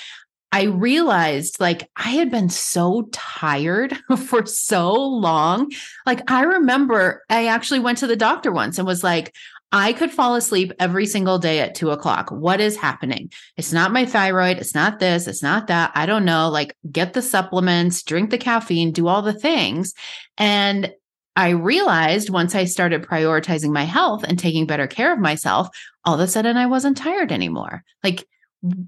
I 0.53 0.63
realized 0.63 1.59
like 1.59 1.89
I 1.97 2.11
had 2.11 2.31
been 2.31 2.47
so 2.47 3.09
tired 3.11 3.97
for 4.27 4.45
so 4.45 4.93
long. 4.93 5.73
Like 6.05 6.31
I 6.31 6.43
remember 6.43 7.23
I 7.29 7.47
actually 7.47 7.81
went 7.81 7.97
to 7.97 8.07
the 8.07 8.15
doctor 8.15 8.53
once 8.53 8.77
and 8.77 8.87
was 8.87 9.03
like, 9.03 9.35
I 9.75 9.91
could 9.91 10.09
fall 10.09 10.35
asleep 10.35 10.71
every 10.79 11.05
single 11.05 11.37
day 11.37 11.59
at 11.59 11.75
two 11.75 11.91
o'clock. 11.91 12.29
What 12.29 12.61
is 12.61 12.77
happening? 12.77 13.29
It's 13.57 13.73
not 13.73 13.91
my 13.91 14.05
thyroid. 14.05 14.57
It's 14.57 14.73
not 14.73 14.99
this. 14.99 15.27
It's 15.27 15.43
not 15.43 15.67
that. 15.67 15.91
I 15.95 16.05
don't 16.05 16.23
know. 16.23 16.47
Like, 16.47 16.77
get 16.89 17.11
the 17.11 17.21
supplements, 17.21 18.01
drink 18.01 18.29
the 18.29 18.37
caffeine, 18.37 18.93
do 18.93 19.09
all 19.09 19.21
the 19.21 19.33
things. 19.33 19.93
And 20.37 20.93
I 21.35 21.49
realized 21.49 22.29
once 22.29 22.55
I 22.55 22.63
started 22.63 23.03
prioritizing 23.03 23.73
my 23.73 23.83
health 23.83 24.23
and 24.23 24.39
taking 24.39 24.65
better 24.65 24.87
care 24.87 25.11
of 25.11 25.19
myself, 25.19 25.67
all 26.05 26.13
of 26.13 26.21
a 26.21 26.27
sudden 26.27 26.55
I 26.55 26.67
wasn't 26.67 26.95
tired 26.95 27.33
anymore. 27.33 27.83
Like, 28.01 28.25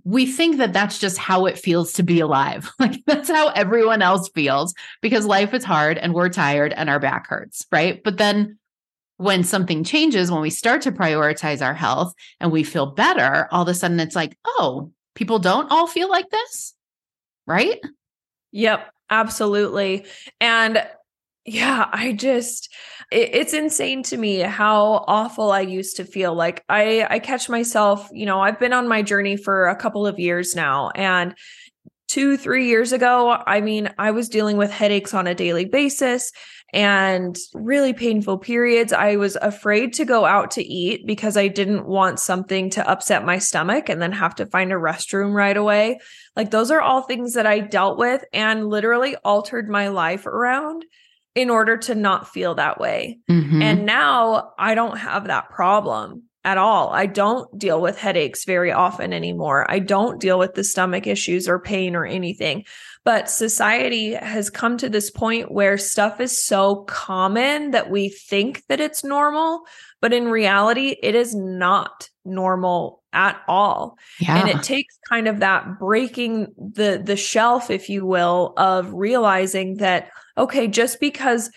we 0.06 0.25
think 0.25 0.56
that 0.58 0.72
that's 0.72 1.00
just 1.00 1.17
how 1.17 1.48
it 1.48 1.60
feels 1.60 1.91
to 1.94 2.03
be 2.03 2.22
alive. 2.22 2.72
Like 2.79 3.03
that's 3.06 3.29
how 3.29 3.50
everyone 3.50 4.01
else 4.01 4.29
feels 4.29 4.74
because 5.01 5.25
life 5.25 5.53
is 5.53 5.65
hard 5.65 5.98
and 5.98 6.13
we're 6.13 6.29
tired 6.29 6.72
and 6.72 6.89
our 6.89 7.00
back 7.00 7.27
hurts, 7.27 7.65
right? 7.74 8.01
But 8.01 8.17
then 8.17 8.58
when 9.18 9.44
something 9.44 9.84
changes, 9.84 10.32
when 10.32 10.42
we 10.42 10.50
start 10.50 10.82
to 10.84 10.92
prioritize 10.92 11.66
our 11.66 11.74
health 11.74 12.14
and 12.40 12.52
we 12.52 12.64
feel 12.64 12.86
better, 12.86 13.48
all 13.52 13.64
of 13.64 13.68
a 13.68 13.74
sudden 13.74 14.00
it's 14.00 14.16
like, 14.16 14.38
oh, 14.46 14.92
people 15.16 15.40
don't 15.40 15.72
all 15.72 15.88
feel 15.88 16.10
like 16.10 16.30
this. 16.30 16.76
Right? 17.46 17.80
Yep, 18.52 18.92
absolutely. 19.10 20.06
And 20.40 20.86
yeah, 21.46 21.88
I 21.92 22.12
just 22.12 22.74
it, 23.12 23.30
it's 23.34 23.54
insane 23.54 24.04
to 24.04 24.18
me 24.18 24.40
how 24.40 25.06
awful 25.08 25.52
I 25.52 25.62
used 25.62 25.96
to 25.98 26.04
feel. 26.04 26.36
Like 26.36 26.64
I 26.68 27.08
I 27.10 27.20
catch 27.20 27.50
myself, 27.50 28.10
you 28.12 28.26
know, 28.26 28.42
I've 28.42 28.60
been 28.60 28.74
on 28.74 28.88
my 28.88 29.02
journey 29.02 29.38
for 29.38 29.68
a 29.68 29.76
couple 29.76 30.06
of 30.06 30.20
years 30.20 30.56
now 30.56 30.92
and 30.94 31.34
two, 32.08 32.38
three 32.38 32.68
years 32.68 32.94
ago, 32.94 33.32
I 33.46 33.62
mean, 33.62 33.90
I 33.98 34.12
was 34.12 34.30
dealing 34.30 34.58
with 34.58 34.72
headaches 34.72 35.14
on 35.14 35.28
a 35.28 35.36
daily 35.36 35.66
basis 35.66 36.32
and 36.74 37.38
really 37.54 37.94
painful 37.94 38.38
periods. 38.38 38.92
I 38.92 39.16
was 39.16 39.38
afraid 39.38 39.94
to 39.94 40.06
go 40.06 40.26
out 40.26 40.52
to 40.52 40.64
eat 40.64 41.06
because 41.06 41.38
I 41.38 41.48
didn't 41.48 41.88
want 41.88 42.20
something 42.20 42.70
to 42.72 42.88
upset 42.88 43.26
my 43.26 43.40
stomach 43.40 43.90
and 43.90 44.02
then 44.02 44.12
have 44.12 44.36
to 44.36 44.46
find 44.46 44.72
a 44.72 44.76
restroom 44.76 45.34
right 45.34 45.56
away. 45.56 46.00
Like, 46.36 46.52
those 46.52 46.70
are 46.70 46.82
all 46.82 47.04
things 47.04 47.34
that 47.34 47.48
I 47.48 47.60
dealt 47.60 47.98
with 47.98 48.24
and 48.34 48.68
literally 48.68 49.16
altered 49.24 49.70
my 49.70 49.88
life 49.88 50.26
around 50.26 50.84
in 51.36 51.50
order 51.50 51.78
to 51.78 51.96
not 51.96 52.28
feel 52.28 52.56
that 52.56 52.80
way. 52.80 53.20
Mm-hmm. 53.30 53.62
And 53.62 53.86
now 53.86 54.54
I 54.58 54.76
don't 54.76 54.98
have 54.98 55.28
that 55.28 55.50
problem 55.50 56.24
at 56.44 56.58
all. 56.58 56.90
I 56.90 57.06
don't 57.06 57.60
deal 57.60 57.82
with 57.82 57.98
headaches 57.98 58.46
very 58.46 58.72
often 58.72 59.14
anymore. 59.14 59.70
I 59.70 59.80
don't 59.80 60.20
deal 60.20 60.40
with 60.40 60.56
the 60.56 60.64
stomach 60.64 61.06
issues 61.06 61.48
or 61.48 61.60
pain 61.60 61.96
or 61.96 62.06
anything. 62.06 62.66
But 63.08 63.30
society 63.30 64.16
has 64.16 64.50
come 64.50 64.78
to 64.80 64.90
this 64.90 65.10
point 65.10 65.50
where 65.50 65.78
stuff 65.78 66.20
is 66.20 66.44
so 66.44 66.84
common 66.90 67.72
that 67.72 67.90
we 67.90 68.10
think 68.10 68.66
that 68.68 68.82
it's 68.82 69.02
normal, 69.02 69.62
but 70.02 70.12
in 70.12 70.28
reality, 70.28 70.98
it 71.02 71.16
is 71.16 71.34
not 71.34 72.10
normal 72.26 73.02
at 73.14 73.42
all. 73.48 73.98
Yeah. 74.20 74.38
And 74.38 74.50
it 74.50 74.62
takes 74.62 75.00
kind 75.08 75.30
of 75.30 75.40
that 75.40 75.80
breaking 75.80 76.54
the 76.58 77.02
the 77.02 77.16
shelf 77.16 77.70
if 77.70 77.88
you 77.88 78.06
will 78.06 78.54
of 78.58 78.92
realizing 78.92 79.78
that 79.78 80.10
okay, 80.38 80.68
just 80.68 81.00
because 81.00 81.50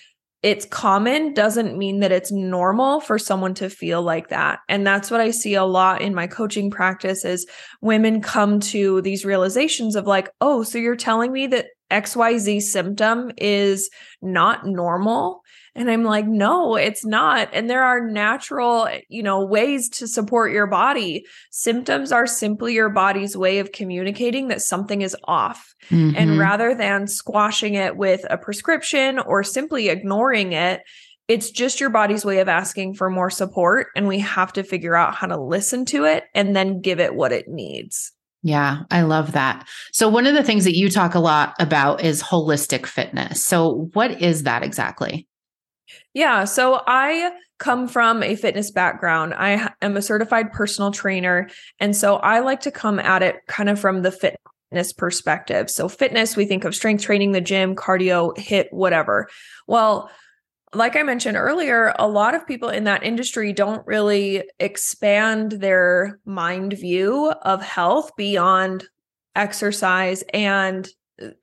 it's 0.42 0.64
common 0.64 1.34
doesn't 1.34 1.76
mean 1.76 2.00
that 2.00 2.12
it's 2.12 2.32
normal 2.32 3.00
for 3.00 3.18
someone 3.18 3.52
to 3.54 3.68
feel 3.68 4.00
like 4.00 4.28
that. 4.28 4.60
And 4.68 4.86
that's 4.86 5.10
what 5.10 5.20
i 5.20 5.30
see 5.30 5.54
a 5.54 5.64
lot 5.64 6.00
in 6.00 6.14
my 6.14 6.26
coaching 6.26 6.70
practice 6.70 7.24
is 7.24 7.46
women 7.80 8.20
come 8.20 8.60
to 8.60 9.02
these 9.02 9.24
realizations 9.24 9.96
of 9.96 10.06
like 10.06 10.30
oh 10.40 10.62
so 10.62 10.78
you're 10.78 10.96
telling 10.96 11.32
me 11.32 11.46
that 11.48 11.66
xyz 11.90 12.62
symptom 12.62 13.30
is 13.36 13.90
not 14.22 14.66
normal 14.66 15.42
and 15.74 15.90
I'm 15.90 16.02
like, 16.02 16.26
no, 16.26 16.74
it's 16.76 17.04
not. 17.04 17.48
And 17.52 17.70
there 17.70 17.84
are 17.84 18.00
natural, 18.00 18.88
you 19.08 19.22
know, 19.22 19.44
ways 19.44 19.88
to 19.90 20.08
support 20.08 20.52
your 20.52 20.66
body. 20.66 21.24
Symptoms 21.50 22.10
are 22.10 22.26
simply 22.26 22.74
your 22.74 22.88
body's 22.88 23.36
way 23.36 23.60
of 23.60 23.72
communicating 23.72 24.48
that 24.48 24.62
something 24.62 25.02
is 25.02 25.16
off. 25.24 25.74
Mm-hmm. 25.90 26.16
And 26.16 26.38
rather 26.38 26.74
than 26.74 27.06
squashing 27.06 27.74
it 27.74 27.96
with 27.96 28.24
a 28.28 28.36
prescription 28.36 29.20
or 29.20 29.44
simply 29.44 29.88
ignoring 29.88 30.52
it, 30.52 30.82
it's 31.28 31.50
just 31.50 31.80
your 31.80 31.90
body's 31.90 32.24
way 32.24 32.40
of 32.40 32.48
asking 32.48 32.94
for 32.94 33.08
more 33.08 33.30
support. 33.30 33.88
And 33.94 34.08
we 34.08 34.18
have 34.18 34.52
to 34.54 34.64
figure 34.64 34.96
out 34.96 35.14
how 35.14 35.28
to 35.28 35.40
listen 35.40 35.84
to 35.86 36.04
it 36.04 36.24
and 36.34 36.56
then 36.56 36.80
give 36.80 36.98
it 36.98 37.14
what 37.14 37.30
it 37.30 37.46
needs. 37.46 38.12
Yeah, 38.42 38.84
I 38.90 39.02
love 39.02 39.32
that. 39.32 39.68
So, 39.92 40.08
one 40.08 40.26
of 40.26 40.34
the 40.34 40.42
things 40.42 40.64
that 40.64 40.76
you 40.76 40.88
talk 40.88 41.14
a 41.14 41.20
lot 41.20 41.54
about 41.58 42.02
is 42.02 42.22
holistic 42.22 42.86
fitness. 42.86 43.44
So, 43.44 43.90
what 43.92 44.22
is 44.22 44.44
that 44.44 44.62
exactly? 44.62 45.26
Yeah. 46.14 46.44
So 46.44 46.82
I 46.86 47.32
come 47.58 47.86
from 47.86 48.22
a 48.22 48.34
fitness 48.34 48.70
background. 48.70 49.34
I 49.34 49.70
am 49.82 49.96
a 49.96 50.02
certified 50.02 50.52
personal 50.52 50.90
trainer. 50.90 51.48
And 51.78 51.94
so 51.94 52.16
I 52.16 52.40
like 52.40 52.60
to 52.62 52.70
come 52.70 52.98
at 52.98 53.22
it 53.22 53.36
kind 53.46 53.68
of 53.68 53.78
from 53.78 54.02
the 54.02 54.10
fitness 54.10 54.92
perspective. 54.92 55.70
So, 55.70 55.88
fitness, 55.88 56.36
we 56.36 56.46
think 56.46 56.64
of 56.64 56.74
strength 56.74 57.04
training, 57.04 57.32
the 57.32 57.40
gym, 57.40 57.76
cardio, 57.76 58.36
HIIT, 58.36 58.66
whatever. 58.70 59.28
Well, 59.66 60.10
like 60.72 60.96
I 60.96 61.02
mentioned 61.02 61.36
earlier, 61.36 61.94
a 61.98 62.06
lot 62.06 62.34
of 62.34 62.46
people 62.46 62.68
in 62.68 62.84
that 62.84 63.02
industry 63.02 63.52
don't 63.52 63.86
really 63.86 64.44
expand 64.60 65.52
their 65.52 66.20
mind 66.24 66.74
view 66.74 67.32
of 67.42 67.62
health 67.62 68.12
beyond 68.16 68.84
exercise 69.34 70.22
and 70.32 70.88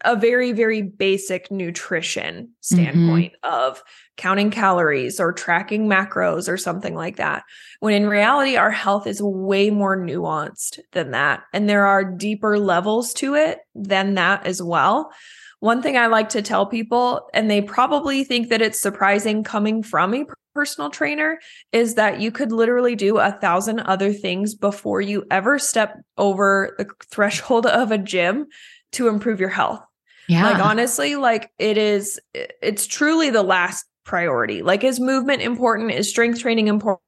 a 0.02 0.16
very, 0.16 0.54
very 0.54 0.82
basic 0.82 1.52
nutrition 1.52 2.46
mm-hmm. 2.46 2.76
standpoint 2.76 3.34
mm-hmm. 3.44 3.54
of 3.54 3.84
counting 4.16 4.50
calories 4.50 5.20
or 5.20 5.32
tracking 5.32 5.88
macros 5.88 6.50
or 6.50 6.58
something 6.58 6.96
like 6.96 7.18
that. 7.18 7.44
When 7.80 7.94
in 7.94 8.08
reality, 8.10 8.56
our 8.56 8.72
health 8.72 9.06
is 9.08 9.22
way 9.22 9.70
more 9.70 9.98
nuanced 9.98 10.80
than 10.94 11.12
that. 11.12 11.44
And 11.54 11.70
there 11.70 11.86
are 11.86 12.04
deeper 12.04 12.58
levels 12.58 13.14
to 13.16 13.36
it 13.36 13.60
than 13.76 14.16
that 14.16 14.46
as 14.46 14.62
well. 14.62 15.12
One 15.60 15.82
thing 15.82 15.98
I 15.98 16.08
like 16.08 16.30
to 16.30 16.42
tell 16.42 16.66
people, 16.66 17.30
and 17.34 17.50
they 17.50 17.62
probably 17.62 18.24
think 18.24 18.50
that 18.50 18.62
it's 18.62 18.80
surprising 18.80 19.44
coming 19.44 19.82
from 19.82 20.14
a 20.14 20.26
personal 20.54 20.90
trainer, 20.90 21.40
is 21.72 21.96
that 21.96 22.22
you 22.22 22.32
could 22.32 22.52
literally 22.52 22.96
do 22.96 23.18
a 23.18 23.32
thousand 23.32 23.80
other 23.82 24.14
things 24.14 24.54
before 24.54 25.02
you 25.02 25.26
ever 25.32 25.58
step 25.58 25.98
over 26.18 26.76
the 26.78 26.88
threshold 27.10 27.66
of 27.66 27.92
a 27.92 27.98
gym 27.98 28.46
to 28.94 29.08
improve 29.08 29.40
your 29.40 29.50
health. 29.50 29.82
Yeah. 30.28 30.52
Like 30.52 30.64
honestly, 30.64 31.16
like 31.16 31.52
it 31.58 31.78
is 31.78 32.20
it's 32.34 32.86
truly 32.86 33.30
the 33.30 33.44
last 33.44 33.86
priority. 34.04 34.62
Like 34.62 34.84
is 34.84 35.00
movement 35.00 35.42
important? 35.42 35.92
Is 35.92 36.10
strength 36.10 36.40
training 36.40 36.68
important? 36.68 37.02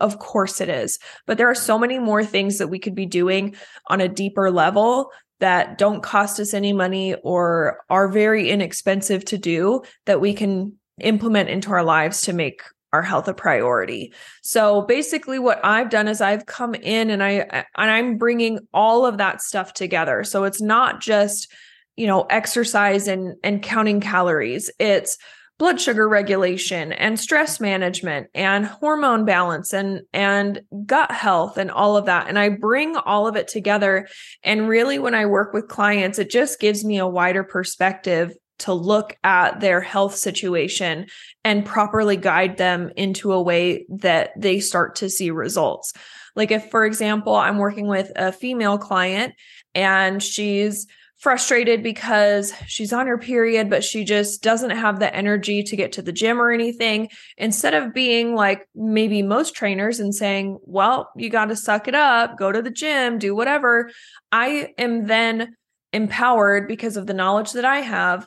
Of 0.00 0.18
course 0.18 0.60
it 0.60 0.68
is. 0.68 0.98
But 1.26 1.38
there 1.38 1.48
are 1.48 1.54
so 1.54 1.78
many 1.78 1.98
more 1.98 2.24
things 2.24 2.58
that 2.58 2.68
we 2.68 2.78
could 2.78 2.94
be 2.94 3.06
doing 3.06 3.54
on 3.88 4.00
a 4.00 4.08
deeper 4.08 4.50
level 4.50 5.10
that 5.44 5.76
don't 5.76 6.02
cost 6.02 6.40
us 6.40 6.54
any 6.54 6.72
money 6.72 7.14
or 7.16 7.80
are 7.90 8.08
very 8.08 8.48
inexpensive 8.50 9.22
to 9.26 9.36
do 9.36 9.82
that 10.06 10.18
we 10.18 10.32
can 10.32 10.72
implement 11.02 11.50
into 11.50 11.70
our 11.70 11.84
lives 11.84 12.22
to 12.22 12.32
make 12.32 12.62
our 12.94 13.02
health 13.02 13.28
a 13.28 13.34
priority. 13.34 14.14
So 14.42 14.86
basically 14.86 15.38
what 15.38 15.62
I've 15.62 15.90
done 15.90 16.08
is 16.08 16.22
I've 16.22 16.46
come 16.46 16.74
in 16.74 17.10
and 17.10 17.22
I 17.22 17.64
and 17.76 17.90
I'm 17.90 18.16
bringing 18.16 18.58
all 18.72 19.04
of 19.04 19.18
that 19.18 19.42
stuff 19.42 19.74
together. 19.74 20.24
So 20.24 20.44
it's 20.44 20.62
not 20.62 21.02
just, 21.02 21.52
you 21.94 22.06
know, 22.06 22.22
exercise 22.30 23.06
and 23.06 23.34
and 23.44 23.62
counting 23.62 24.00
calories. 24.00 24.70
It's 24.78 25.18
blood 25.58 25.80
sugar 25.80 26.08
regulation 26.08 26.92
and 26.92 27.18
stress 27.18 27.60
management 27.60 28.28
and 28.34 28.66
hormone 28.66 29.24
balance 29.24 29.72
and 29.72 30.02
and 30.12 30.60
gut 30.84 31.10
health 31.12 31.56
and 31.56 31.70
all 31.70 31.96
of 31.96 32.06
that 32.06 32.28
and 32.28 32.38
I 32.38 32.48
bring 32.48 32.96
all 32.96 33.28
of 33.28 33.36
it 33.36 33.48
together 33.48 34.08
and 34.42 34.68
really 34.68 34.98
when 34.98 35.14
I 35.14 35.26
work 35.26 35.52
with 35.52 35.68
clients 35.68 36.18
it 36.18 36.30
just 36.30 36.58
gives 36.58 36.84
me 36.84 36.98
a 36.98 37.06
wider 37.06 37.44
perspective 37.44 38.32
to 38.56 38.72
look 38.72 39.16
at 39.24 39.60
their 39.60 39.80
health 39.80 40.14
situation 40.14 41.06
and 41.44 41.66
properly 41.66 42.16
guide 42.16 42.56
them 42.56 42.90
into 42.96 43.32
a 43.32 43.42
way 43.42 43.84
that 43.88 44.30
they 44.36 44.60
start 44.60 44.96
to 44.96 45.10
see 45.10 45.30
results. 45.30 45.92
Like, 46.36 46.50
if, 46.50 46.70
for 46.70 46.84
example, 46.84 47.34
I'm 47.34 47.58
working 47.58 47.86
with 47.88 48.12
a 48.16 48.32
female 48.32 48.78
client 48.78 49.34
and 49.74 50.22
she's 50.22 50.86
frustrated 51.18 51.82
because 51.82 52.52
she's 52.66 52.92
on 52.92 53.06
her 53.06 53.16
period, 53.16 53.70
but 53.70 53.82
she 53.82 54.04
just 54.04 54.42
doesn't 54.42 54.70
have 54.70 54.98
the 54.98 55.14
energy 55.14 55.62
to 55.62 55.76
get 55.76 55.92
to 55.92 56.02
the 56.02 56.12
gym 56.12 56.40
or 56.40 56.50
anything. 56.50 57.08
Instead 57.38 57.72
of 57.72 57.94
being 57.94 58.34
like 58.34 58.68
maybe 58.74 59.22
most 59.22 59.54
trainers 59.54 60.00
and 60.00 60.14
saying, 60.14 60.58
well, 60.62 61.10
you 61.16 61.30
got 61.30 61.46
to 61.46 61.56
suck 61.56 61.88
it 61.88 61.94
up, 61.94 62.36
go 62.36 62.52
to 62.52 62.60
the 62.60 62.70
gym, 62.70 63.18
do 63.18 63.34
whatever, 63.34 63.90
I 64.32 64.74
am 64.76 65.06
then 65.06 65.56
empowered 65.92 66.68
because 66.68 66.96
of 66.96 67.06
the 67.06 67.14
knowledge 67.14 67.52
that 67.52 67.64
I 67.64 67.78
have 67.78 68.26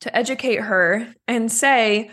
to 0.00 0.14
educate 0.14 0.60
her 0.60 1.14
and 1.26 1.50
say, 1.50 2.10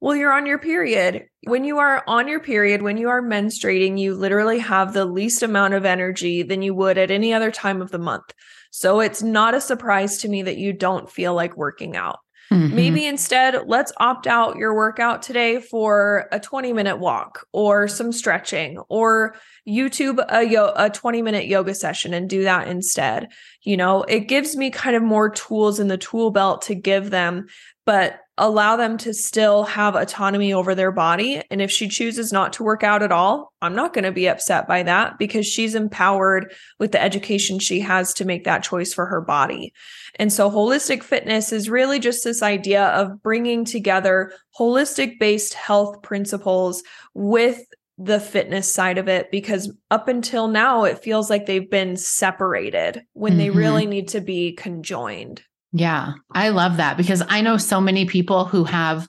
well, 0.00 0.16
you're 0.16 0.32
on 0.32 0.46
your 0.46 0.58
period. 0.58 1.26
When 1.44 1.64
you 1.64 1.78
are 1.78 2.02
on 2.06 2.28
your 2.28 2.40
period, 2.40 2.82
when 2.82 2.96
you 2.96 3.08
are 3.08 3.22
menstruating, 3.22 3.98
you 3.98 4.14
literally 4.14 4.60
have 4.60 4.92
the 4.92 5.04
least 5.04 5.42
amount 5.42 5.74
of 5.74 5.84
energy 5.84 6.42
than 6.42 6.62
you 6.62 6.74
would 6.74 6.98
at 6.98 7.10
any 7.10 7.32
other 7.34 7.50
time 7.50 7.82
of 7.82 7.90
the 7.90 7.98
month. 7.98 8.32
So 8.78 9.00
it's 9.00 9.24
not 9.24 9.54
a 9.54 9.60
surprise 9.60 10.18
to 10.18 10.28
me 10.28 10.42
that 10.42 10.56
you 10.56 10.72
don't 10.72 11.10
feel 11.10 11.34
like 11.34 11.56
working 11.56 11.96
out. 11.96 12.20
Mm-hmm. 12.52 12.76
Maybe 12.76 13.06
instead, 13.06 13.66
let's 13.66 13.90
opt 13.96 14.28
out 14.28 14.56
your 14.56 14.72
workout 14.72 15.20
today 15.20 15.60
for 15.60 16.28
a 16.30 16.38
20 16.38 16.72
minute 16.72 16.98
walk 16.98 17.44
or 17.52 17.88
some 17.88 18.12
stretching 18.12 18.78
or 18.88 19.34
YouTube 19.68 20.24
a, 20.28 20.44
yo- 20.44 20.72
a 20.76 20.88
20 20.88 21.22
minute 21.22 21.46
yoga 21.46 21.74
session 21.74 22.14
and 22.14 22.28
do 22.28 22.44
that 22.44 22.68
instead. 22.68 23.28
You 23.62 23.76
know, 23.76 24.02
it 24.04 24.20
gives 24.20 24.56
me 24.56 24.70
kind 24.70 24.96
of 24.96 25.02
more 25.02 25.30
tools 25.30 25.78
in 25.78 25.88
the 25.88 25.98
tool 25.98 26.30
belt 26.30 26.62
to 26.62 26.74
give 26.74 27.10
them, 27.10 27.46
but 27.84 28.20
allow 28.38 28.76
them 28.76 28.96
to 28.96 29.12
still 29.12 29.64
have 29.64 29.96
autonomy 29.96 30.52
over 30.52 30.74
their 30.74 30.92
body. 30.92 31.42
And 31.50 31.60
if 31.60 31.70
she 31.70 31.88
chooses 31.88 32.32
not 32.32 32.52
to 32.54 32.62
work 32.62 32.82
out 32.82 33.02
at 33.02 33.12
all, 33.12 33.52
I'm 33.60 33.74
not 33.74 33.92
going 33.92 34.04
to 34.04 34.12
be 34.12 34.28
upset 34.28 34.68
by 34.68 34.84
that 34.84 35.18
because 35.18 35.46
she's 35.46 35.74
empowered 35.74 36.54
with 36.78 36.92
the 36.92 37.02
education 37.02 37.58
she 37.58 37.80
has 37.80 38.14
to 38.14 38.24
make 38.24 38.44
that 38.44 38.62
choice 38.62 38.94
for 38.94 39.06
her 39.06 39.20
body. 39.20 39.72
And 40.14 40.32
so 40.32 40.50
holistic 40.50 41.02
fitness 41.02 41.52
is 41.52 41.68
really 41.68 41.98
just 41.98 42.24
this 42.24 42.42
idea 42.42 42.86
of 42.86 43.22
bringing 43.22 43.64
together 43.64 44.32
holistic 44.56 45.18
based 45.18 45.54
health 45.54 46.02
principles 46.02 46.82
with 47.14 47.60
the 47.98 48.20
fitness 48.20 48.72
side 48.72 48.96
of 48.96 49.08
it 49.08 49.30
because 49.30 49.72
up 49.90 50.06
until 50.06 50.46
now 50.46 50.84
it 50.84 51.02
feels 51.02 51.28
like 51.28 51.46
they've 51.46 51.70
been 51.70 51.96
separated 51.96 53.02
when 53.12 53.32
mm-hmm. 53.32 53.38
they 53.38 53.50
really 53.50 53.86
need 53.86 54.08
to 54.08 54.20
be 54.20 54.52
conjoined. 54.52 55.42
Yeah, 55.72 56.12
I 56.30 56.48
love 56.50 56.78
that 56.78 56.96
because 56.96 57.22
I 57.28 57.40
know 57.40 57.56
so 57.56 57.80
many 57.80 58.06
people 58.06 58.44
who 58.44 58.64
have 58.64 59.08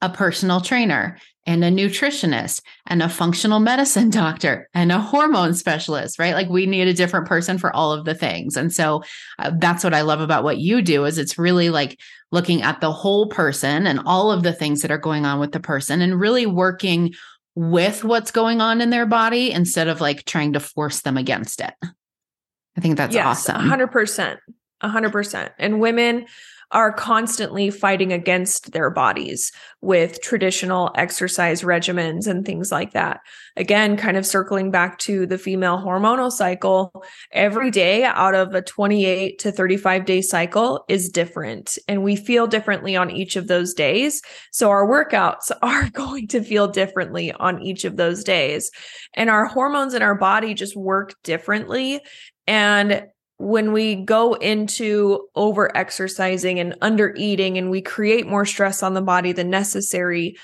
a 0.00 0.08
personal 0.08 0.60
trainer 0.60 1.18
and 1.46 1.64
a 1.64 1.70
nutritionist 1.70 2.60
and 2.86 3.02
a 3.02 3.08
functional 3.08 3.58
medicine 3.58 4.10
doctor 4.10 4.68
and 4.74 4.92
a 4.92 5.00
hormone 5.00 5.54
specialist, 5.54 6.18
right? 6.18 6.34
Like 6.34 6.50
we 6.50 6.66
need 6.66 6.86
a 6.86 6.94
different 6.94 7.26
person 7.26 7.56
for 7.58 7.74
all 7.74 7.92
of 7.92 8.04
the 8.04 8.14
things. 8.14 8.56
And 8.56 8.72
so 8.72 9.02
uh, 9.38 9.52
that's 9.58 9.82
what 9.82 9.94
I 9.94 10.02
love 10.02 10.20
about 10.20 10.44
what 10.44 10.58
you 10.58 10.82
do 10.82 11.06
is 11.06 11.18
it's 11.18 11.38
really 11.38 11.70
like 11.70 11.98
looking 12.30 12.62
at 12.62 12.80
the 12.80 12.92
whole 12.92 13.28
person 13.28 13.86
and 13.86 14.00
all 14.04 14.30
of 14.30 14.42
the 14.42 14.52
things 14.52 14.82
that 14.82 14.90
are 14.90 14.98
going 14.98 15.24
on 15.24 15.40
with 15.40 15.52
the 15.52 15.60
person 15.60 16.02
and 16.02 16.20
really 16.20 16.44
working 16.46 17.14
with 17.58 18.04
what's 18.04 18.30
going 18.30 18.60
on 18.60 18.80
in 18.80 18.90
their 18.90 19.04
body 19.04 19.50
instead 19.50 19.88
of 19.88 20.00
like 20.00 20.24
trying 20.24 20.52
to 20.52 20.60
force 20.60 21.00
them 21.00 21.16
against 21.16 21.60
it. 21.60 21.74
I 21.82 22.80
think 22.80 22.96
that's 22.96 23.12
yes, 23.12 23.50
awesome. 23.50 23.68
100%. 23.68 24.36
100%. 24.80 25.50
And 25.58 25.80
women 25.80 26.26
are 26.70 26.92
constantly 26.92 27.70
fighting 27.70 28.12
against 28.12 28.72
their 28.72 28.90
bodies 28.90 29.52
with 29.80 30.20
traditional 30.20 30.90
exercise 30.96 31.62
regimens 31.62 32.26
and 32.26 32.44
things 32.44 32.70
like 32.70 32.92
that. 32.92 33.20
Again, 33.56 33.96
kind 33.96 34.16
of 34.16 34.26
circling 34.26 34.70
back 34.70 34.98
to 34.98 35.26
the 35.26 35.38
female 35.38 35.78
hormonal 35.78 36.30
cycle, 36.30 37.04
every 37.32 37.70
day 37.70 38.04
out 38.04 38.34
of 38.34 38.54
a 38.54 38.60
28 38.60 39.38
to 39.38 39.52
35 39.52 40.04
day 40.04 40.20
cycle 40.20 40.84
is 40.88 41.08
different. 41.08 41.78
And 41.88 42.02
we 42.02 42.16
feel 42.16 42.46
differently 42.46 42.96
on 42.96 43.10
each 43.10 43.36
of 43.36 43.46
those 43.46 43.72
days. 43.72 44.20
So 44.52 44.68
our 44.70 44.86
workouts 44.86 45.50
are 45.62 45.88
going 45.90 46.28
to 46.28 46.42
feel 46.42 46.68
differently 46.68 47.32
on 47.32 47.62
each 47.62 47.84
of 47.84 47.96
those 47.96 48.24
days. 48.24 48.70
And 49.14 49.30
our 49.30 49.46
hormones 49.46 49.94
in 49.94 50.02
our 50.02 50.14
body 50.14 50.54
just 50.54 50.76
work 50.76 51.14
differently. 51.22 52.00
And 52.46 53.06
when 53.38 53.72
we 53.72 53.94
go 53.94 54.34
into 54.34 55.28
over 55.36 55.74
exercising 55.76 56.58
and 56.58 56.76
under 56.80 57.14
eating 57.16 57.56
and 57.56 57.70
we 57.70 57.80
create 57.80 58.26
more 58.26 58.44
stress 58.44 58.82
on 58.82 58.94
the 58.94 59.00
body 59.00 59.32
than 59.32 59.48
necessary 59.48 60.36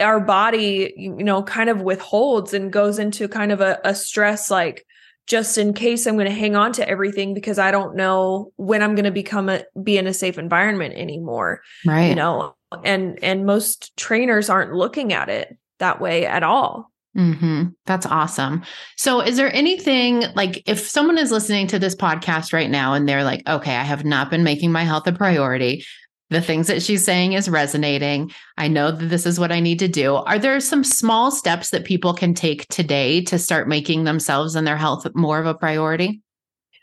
our 0.00 0.20
body 0.20 0.92
you 0.96 1.14
know 1.14 1.42
kind 1.42 1.70
of 1.70 1.82
withholds 1.82 2.52
and 2.52 2.72
goes 2.72 2.98
into 2.98 3.28
kind 3.28 3.50
of 3.52 3.60
a, 3.60 3.80
a 3.84 3.94
stress 3.94 4.50
like 4.50 4.86
just 5.26 5.56
in 5.56 5.72
case 5.72 6.06
i'm 6.06 6.16
going 6.16 6.28
to 6.28 6.34
hang 6.34 6.54
on 6.54 6.72
to 6.72 6.86
everything 6.88 7.32
because 7.32 7.58
i 7.58 7.70
don't 7.70 7.96
know 7.96 8.52
when 8.56 8.82
i'm 8.82 8.94
going 8.94 9.04
to 9.04 9.10
become 9.10 9.48
a 9.48 9.64
be 9.82 9.96
in 9.96 10.06
a 10.06 10.14
safe 10.14 10.36
environment 10.36 10.94
anymore 10.94 11.60
right. 11.86 12.08
you 12.08 12.14
know 12.14 12.54
and 12.84 13.22
and 13.22 13.46
most 13.46 13.96
trainers 13.96 14.50
aren't 14.50 14.74
looking 14.74 15.12
at 15.12 15.28
it 15.28 15.56
that 15.78 16.00
way 16.00 16.26
at 16.26 16.42
all 16.42 16.90
Mm-hmm. 17.16 17.64
That's 17.86 18.06
awesome. 18.06 18.64
So, 18.96 19.20
is 19.20 19.36
there 19.36 19.54
anything 19.54 20.24
like 20.34 20.62
if 20.66 20.80
someone 20.80 21.16
is 21.16 21.30
listening 21.30 21.68
to 21.68 21.78
this 21.78 21.94
podcast 21.94 22.52
right 22.52 22.70
now 22.70 22.94
and 22.94 23.08
they're 23.08 23.22
like, 23.22 23.48
okay, 23.48 23.76
I 23.76 23.82
have 23.82 24.04
not 24.04 24.30
been 24.30 24.42
making 24.42 24.72
my 24.72 24.82
health 24.82 25.06
a 25.06 25.12
priority. 25.12 25.84
The 26.30 26.40
things 26.40 26.66
that 26.66 26.82
she's 26.82 27.04
saying 27.04 27.34
is 27.34 27.48
resonating. 27.48 28.32
I 28.56 28.66
know 28.66 28.90
that 28.90 29.06
this 29.06 29.26
is 29.26 29.38
what 29.38 29.52
I 29.52 29.60
need 29.60 29.78
to 29.80 29.88
do. 29.88 30.16
Are 30.16 30.38
there 30.38 30.58
some 30.58 30.82
small 30.82 31.30
steps 31.30 31.70
that 31.70 31.84
people 31.84 32.14
can 32.14 32.34
take 32.34 32.66
today 32.68 33.20
to 33.24 33.38
start 33.38 33.68
making 33.68 34.04
themselves 34.04 34.56
and 34.56 34.66
their 34.66 34.76
health 34.76 35.06
more 35.14 35.38
of 35.38 35.46
a 35.46 35.54
priority? 35.54 36.20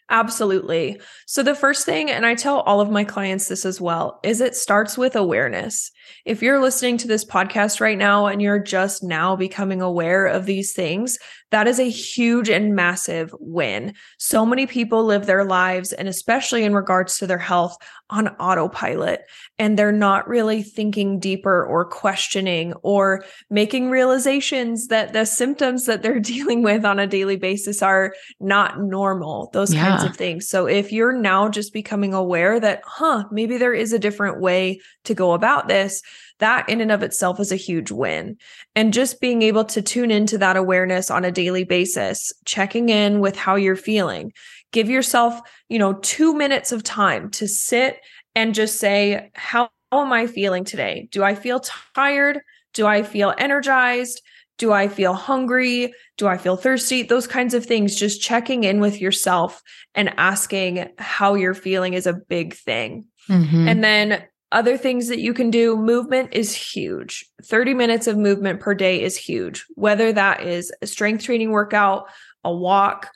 Absolutely. 0.10 1.02
So, 1.26 1.42
the 1.42 1.56
first 1.56 1.86
thing, 1.86 2.10
and 2.10 2.26
I 2.26 2.36
tell 2.36 2.60
all 2.62 2.80
of 2.80 2.92
my 2.92 3.04
clients 3.04 3.48
this 3.48 3.66
as 3.66 3.82
well, 3.82 4.20
is 4.24 4.40
it 4.40 4.56
starts 4.56 4.98
with 4.98 5.16
awareness. 5.16 5.92
If 6.26 6.42
you're 6.42 6.62
listening 6.62 6.98
to 7.00 7.08
this 7.08 7.26
podcast 7.26 7.82
right 7.82 7.98
now 7.98 8.28
and 8.28 8.42
you're 8.42 8.60
just 8.60 9.04
now 9.04 9.36
becoming 9.36 9.82
aware 9.82 10.26
of 10.26 10.46
these 10.46 10.74
things, 10.74 11.18
that 11.52 11.68
is 11.68 11.80
a 11.80 11.90
huge 11.90 12.50
and 12.50 12.76
massive 12.76 13.36
win. 13.40 13.94
So 14.18 14.46
many 14.46 14.66
people 14.66 15.04
live 15.04 15.26
their 15.26 15.44
lives, 15.44 15.92
and 15.92 16.08
especially 16.08 16.64
in 16.64 16.74
regards 16.74 17.18
to 17.18 17.28
their 17.28 17.38
health, 17.38 17.78
on 18.10 18.30
autopilot, 18.30 19.22
and 19.60 19.78
they're 19.78 19.92
not 19.92 20.28
really 20.28 20.64
thinking 20.64 21.20
deeper 21.20 21.66
or 21.66 21.86
questioning 21.86 22.74
or 22.84 23.24
making 23.50 23.90
realizations 23.90 24.88
that 24.88 25.14
the 25.14 25.26
symptoms 25.26 25.86
that 25.86 26.02
they're 26.02 26.20
dealing 26.32 26.64
with 26.64 26.86
on 26.86 27.00
a 27.00 27.08
daily 27.08 27.36
basis 27.36 27.82
are 27.82 28.14
not 28.40 28.82
normal, 28.82 29.50
those 29.54 29.74
yeah. 29.74 29.90
kinds 29.90 30.04
of 30.04 30.16
things. 30.16 30.48
So 30.48 30.68
if 30.68 30.92
you're 30.92 31.14
now 31.14 31.50
just 31.50 31.74
becoming 31.74 32.14
aware 32.14 32.60
that, 32.60 32.82
huh, 32.86 33.26
maybe 33.32 33.58
there 33.58 33.74
is 33.74 33.92
a 33.92 34.00
different 34.00 34.40
way 34.40 34.80
to 35.04 35.14
go 35.14 35.34
about 35.34 35.68
this, 35.68 35.91
that 36.40 36.70
in 36.70 36.80
and 36.80 36.92
of 36.92 37.04
itself 37.04 37.40
is 37.40 37.52
a 37.52 37.58
huge 37.58 37.92
win. 37.92 38.38
And 38.76 38.94
just 38.94 39.20
being 39.20 39.42
able 39.42 39.66
to 39.66 39.82
tune 39.82 40.12
into 40.12 40.38
that 40.38 40.58
awareness 40.58 41.12
on 41.12 41.26
a 41.26 41.32
daily 41.32 41.64
basis, 41.64 42.32
checking 42.46 42.90
in 42.90 43.20
with 43.20 43.36
how 43.36 43.56
you're 43.56 43.76
feeling. 43.76 44.32
Give 44.72 44.90
yourself, 44.90 45.40
you 45.68 45.78
know, 45.78 45.94
2 45.94 46.34
minutes 46.34 46.72
of 46.72 46.84
time 46.84 47.30
to 47.32 47.48
sit 47.48 47.98
and 48.36 48.56
just 48.56 48.80
say 48.80 49.30
how 49.36 49.70
am 49.92 50.14
I 50.14 50.28
feeling 50.28 50.64
today? 50.64 51.10
Do 51.12 51.24
I 51.24 51.36
feel 51.36 51.62
tired? 51.96 52.40
Do 52.74 52.88
I 52.88 53.04
feel 53.04 53.34
energized? 53.38 54.22
Do 54.58 54.72
I 54.72 54.88
feel 54.88 55.14
hungry? 55.14 55.94
Do 56.18 56.28
I 56.28 56.38
feel 56.38 56.56
thirsty? 56.56 57.04
Those 57.04 57.28
kinds 57.28 57.54
of 57.54 57.66
things. 57.66 57.96
Just 57.96 58.22
checking 58.22 58.64
in 58.64 58.80
with 58.80 59.02
yourself 59.02 59.62
and 59.96 60.14
asking 60.18 60.88
how 60.98 61.34
you're 61.34 61.54
feeling 61.54 61.94
is 61.94 62.08
a 62.08 62.14
big 62.14 62.54
thing. 62.54 63.06
Mm-hmm. 63.28 63.68
And 63.68 63.84
then 63.84 64.24
other 64.52 64.78
things 64.78 65.08
that 65.08 65.20
you 65.20 65.34
can 65.34 65.50
do, 65.50 65.78
movement 65.78 66.34
is 66.34 66.54
huge. 66.54 67.26
30 67.44 67.74
minutes 67.74 68.08
of 68.08 68.18
movement 68.18 68.60
per 68.60 68.74
day 68.74 69.02
is 69.02 69.16
huge, 69.16 69.66
whether 69.76 70.12
that 70.12 70.44
is 70.44 70.72
a 70.82 70.88
strength 70.88 71.24
training 71.24 71.52
workout, 71.52 72.10
a 72.44 72.54
walk, 72.54 73.10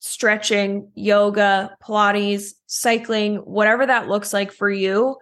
stretching, 0.00 0.90
yoga, 0.94 1.74
Pilates, 1.82 2.52
cycling, 2.66 3.36
whatever 3.36 3.86
that 3.86 4.08
looks 4.08 4.32
like 4.32 4.52
for 4.52 4.68
you, 4.68 5.16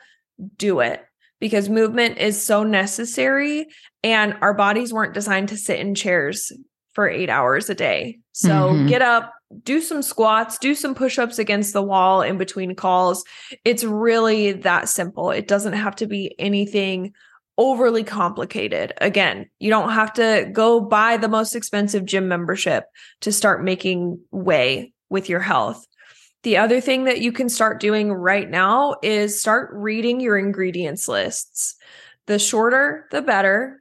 do 0.56 0.80
it 0.80 1.04
because 1.38 1.68
movement 1.68 2.18
is 2.18 2.42
so 2.42 2.62
necessary. 2.62 3.66
And 4.02 4.36
our 4.40 4.54
bodies 4.54 4.92
weren't 4.92 5.14
designed 5.14 5.48
to 5.48 5.56
sit 5.56 5.80
in 5.80 5.94
chairs 5.94 6.52
for 6.92 7.08
eight 7.08 7.30
hours 7.30 7.70
a 7.70 7.74
day. 7.74 8.18
So 8.32 8.50
mm-hmm. 8.50 8.86
get 8.86 9.02
up, 9.02 9.32
do 9.62 9.80
some 9.80 10.02
squats, 10.02 10.58
do 10.58 10.74
some 10.74 10.94
push 10.94 11.18
ups 11.18 11.38
against 11.38 11.72
the 11.72 11.82
wall 11.82 12.22
in 12.22 12.38
between 12.38 12.74
calls. 12.74 13.24
It's 13.64 13.84
really 13.84 14.52
that 14.52 14.88
simple. 14.88 15.30
It 15.30 15.48
doesn't 15.48 15.74
have 15.74 15.96
to 15.96 16.06
be 16.06 16.34
anything 16.38 17.14
overly 17.58 18.04
complicated. 18.04 18.92
Again, 19.00 19.48
you 19.58 19.70
don't 19.70 19.90
have 19.90 20.12
to 20.14 20.48
go 20.52 20.80
buy 20.80 21.16
the 21.16 21.28
most 21.28 21.54
expensive 21.54 22.04
gym 22.04 22.28
membership 22.28 22.84
to 23.20 23.32
start 23.32 23.62
making 23.62 24.20
way 24.30 24.92
with 25.10 25.28
your 25.28 25.40
health. 25.40 25.86
The 26.42 26.56
other 26.56 26.80
thing 26.80 27.04
that 27.04 27.20
you 27.20 27.30
can 27.30 27.48
start 27.48 27.78
doing 27.78 28.12
right 28.12 28.50
now 28.50 28.96
is 29.02 29.40
start 29.40 29.70
reading 29.74 30.20
your 30.20 30.36
ingredients 30.36 31.06
lists. 31.06 31.76
The 32.26 32.38
shorter, 32.38 33.06
the 33.10 33.22
better. 33.22 33.80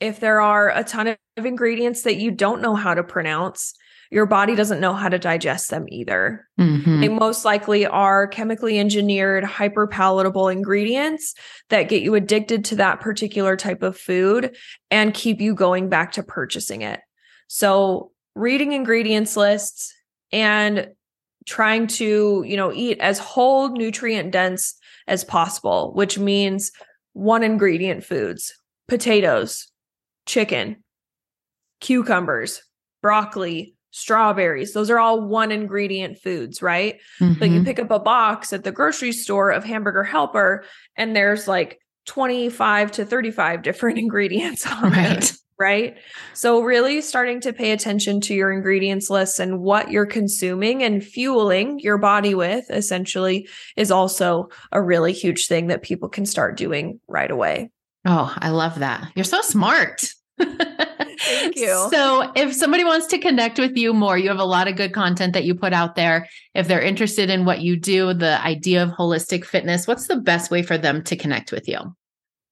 If 0.00 0.18
there 0.18 0.40
are 0.40 0.70
a 0.70 0.82
ton 0.82 1.06
of 1.06 1.46
ingredients 1.46 2.02
that 2.02 2.16
you 2.16 2.32
don't 2.32 2.62
know 2.62 2.74
how 2.74 2.94
to 2.94 3.04
pronounce, 3.04 3.74
your 4.12 4.26
body 4.26 4.54
doesn't 4.54 4.80
know 4.80 4.92
how 4.92 5.08
to 5.08 5.18
digest 5.18 5.70
them 5.70 5.86
either. 5.88 6.46
Mm-hmm. 6.60 7.00
They 7.00 7.08
most 7.08 7.46
likely 7.46 7.86
are 7.86 8.26
chemically 8.26 8.78
engineered, 8.78 9.42
hyper 9.42 9.86
palatable 9.86 10.48
ingredients 10.48 11.34
that 11.70 11.88
get 11.88 12.02
you 12.02 12.14
addicted 12.14 12.66
to 12.66 12.76
that 12.76 13.00
particular 13.00 13.56
type 13.56 13.82
of 13.82 13.96
food 13.96 14.54
and 14.90 15.14
keep 15.14 15.40
you 15.40 15.54
going 15.54 15.88
back 15.88 16.12
to 16.12 16.22
purchasing 16.22 16.82
it. 16.82 17.00
So, 17.48 18.12
reading 18.34 18.72
ingredients 18.72 19.34
lists 19.34 19.94
and 20.30 20.88
trying 21.46 21.86
to, 21.86 22.44
you 22.46 22.56
know, 22.58 22.70
eat 22.70 22.98
as 23.00 23.18
whole 23.18 23.70
nutrient 23.70 24.30
dense 24.30 24.74
as 25.08 25.24
possible, 25.24 25.94
which 25.94 26.18
means 26.18 26.70
one 27.14 27.42
ingredient 27.42 28.04
foods, 28.04 28.52
potatoes, 28.88 29.70
chicken, 30.26 30.84
cucumbers, 31.80 32.62
broccoli, 33.00 33.74
strawberries. 33.92 34.72
Those 34.72 34.90
are 34.90 34.98
all 34.98 35.20
one 35.20 35.52
ingredient 35.52 36.18
foods, 36.18 36.60
right? 36.60 36.98
Mm-hmm. 37.20 37.38
But 37.38 37.50
you 37.50 37.62
pick 37.62 37.78
up 37.78 37.90
a 37.90 38.00
box 38.00 38.52
at 38.52 38.64
the 38.64 38.72
grocery 38.72 39.12
store 39.12 39.50
of 39.50 39.64
hamburger 39.64 40.02
helper 40.02 40.64
and 40.96 41.14
there's 41.14 41.46
like 41.46 41.78
25 42.06 42.90
to 42.92 43.04
35 43.04 43.62
different 43.62 43.98
ingredients 44.00 44.66
on 44.66 44.90
right. 44.90 45.22
it. 45.22 45.32
Right. 45.58 45.96
So, 46.32 46.60
really 46.62 47.00
starting 47.02 47.40
to 47.42 47.52
pay 47.52 47.70
attention 47.70 48.20
to 48.22 48.34
your 48.34 48.50
ingredients 48.50 49.08
list 49.10 49.38
and 49.38 49.60
what 49.60 49.92
you're 49.92 50.06
consuming 50.06 50.82
and 50.82 51.04
fueling 51.04 51.78
your 51.78 51.98
body 51.98 52.34
with 52.34 52.68
essentially 52.68 53.48
is 53.76 53.92
also 53.92 54.48
a 54.72 54.82
really 54.82 55.12
huge 55.12 55.46
thing 55.46 55.68
that 55.68 55.82
people 55.82 56.08
can 56.08 56.26
start 56.26 56.56
doing 56.56 56.98
right 57.06 57.30
away. 57.30 57.70
Oh, 58.04 58.34
I 58.36 58.48
love 58.48 58.80
that. 58.80 59.12
You're 59.14 59.24
so 59.24 59.40
smart. 59.42 60.08
Thank 61.24 61.56
you. 61.56 61.88
So, 61.90 62.32
if 62.34 62.54
somebody 62.54 62.84
wants 62.84 63.06
to 63.08 63.18
connect 63.18 63.58
with 63.58 63.76
you 63.76 63.94
more, 63.94 64.18
you 64.18 64.28
have 64.28 64.38
a 64.38 64.44
lot 64.44 64.68
of 64.68 64.76
good 64.76 64.92
content 64.92 65.32
that 65.34 65.44
you 65.44 65.54
put 65.54 65.72
out 65.72 65.94
there. 65.94 66.28
If 66.54 66.68
they're 66.68 66.82
interested 66.82 67.30
in 67.30 67.44
what 67.44 67.60
you 67.60 67.76
do, 67.76 68.12
the 68.14 68.40
idea 68.44 68.82
of 68.82 68.90
holistic 68.90 69.44
fitness, 69.44 69.86
what's 69.86 70.08
the 70.08 70.16
best 70.16 70.50
way 70.50 70.62
for 70.62 70.76
them 70.76 71.02
to 71.04 71.16
connect 71.16 71.52
with 71.52 71.68
you? 71.68 71.94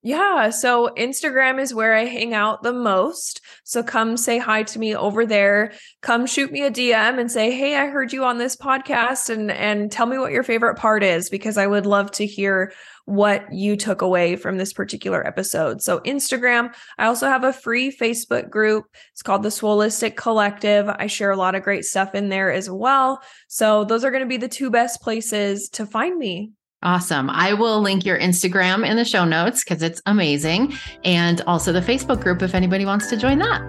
Yeah. 0.03 0.49
So 0.49 0.89
Instagram 0.97 1.61
is 1.61 1.75
where 1.75 1.95
I 1.95 2.07
hang 2.07 2.33
out 2.33 2.63
the 2.63 2.73
most. 2.73 3.43
So 3.65 3.83
come 3.83 4.17
say 4.17 4.39
hi 4.39 4.63
to 4.63 4.79
me 4.79 4.97
over 4.97 5.27
there. 5.27 5.73
Come 6.01 6.25
shoot 6.25 6.51
me 6.51 6.63
a 6.63 6.71
DM 6.71 7.19
and 7.19 7.31
say, 7.31 7.51
Hey, 7.51 7.77
I 7.77 7.89
heard 7.89 8.11
you 8.11 8.25
on 8.25 8.39
this 8.39 8.57
podcast 8.57 9.29
and, 9.29 9.51
and 9.51 9.93
tell 9.93 10.07
me 10.07 10.17
what 10.17 10.33
your 10.33 10.43
favorite 10.43 10.77
part 10.77 11.03
is 11.03 11.29
because 11.29 11.59
I 11.59 11.67
would 11.67 11.85
love 11.85 12.11
to 12.13 12.25
hear 12.25 12.73
what 13.05 13.53
you 13.53 13.77
took 13.77 14.01
away 14.01 14.37
from 14.37 14.57
this 14.57 14.73
particular 14.73 15.27
episode. 15.27 15.83
So 15.83 15.99
Instagram, 16.01 16.75
I 16.97 17.07
also 17.07 17.27
have 17.29 17.45
a 17.45 17.53
free 17.53 17.95
Facebook 17.95 18.49
group. 18.49 18.87
It's 19.13 19.23
called 19.23 19.43
the 19.43 19.51
Swolistic 19.51 20.17
Collective. 20.17 20.89
I 20.89 21.09
share 21.09 21.31
a 21.31 21.37
lot 21.37 21.55
of 21.55 21.63
great 21.63 21.85
stuff 21.85 22.15
in 22.15 22.31
there 22.31 22.51
as 22.51 22.71
well. 22.71 23.21
So 23.49 23.85
those 23.85 24.05
are 24.05 24.11
going 24.11 24.23
to 24.23 24.29
be 24.29 24.39
the 24.39 24.49
two 24.49 24.71
best 24.71 25.03
places 25.03 25.69
to 25.71 25.85
find 25.85 26.17
me. 26.17 26.53
Awesome. 26.83 27.29
I 27.29 27.53
will 27.53 27.81
link 27.81 28.05
your 28.07 28.19
Instagram 28.19 28.89
in 28.89 28.97
the 28.97 29.05
show 29.05 29.25
notes 29.25 29.63
because 29.63 29.83
it's 29.83 30.01
amazing. 30.07 30.75
And 31.05 31.43
also 31.43 31.73
the 31.73 31.81
Facebook 31.81 32.23
group 32.23 32.43
if 32.43 32.55
anybody 32.55 32.87
wants 32.87 33.11
to 33.11 33.17
join 33.17 33.39
that. 33.41 33.61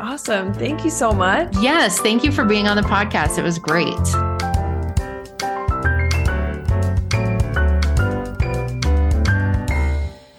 Awesome. 0.00 0.52
Thank 0.52 0.84
you 0.84 0.90
so 0.90 1.12
much. 1.12 1.54
Yes. 1.60 1.98
Thank 2.00 2.24
you 2.24 2.32
for 2.32 2.44
being 2.44 2.66
on 2.66 2.76
the 2.76 2.82
podcast. 2.82 3.38
It 3.38 3.42
was 3.42 3.58
great. 3.58 4.33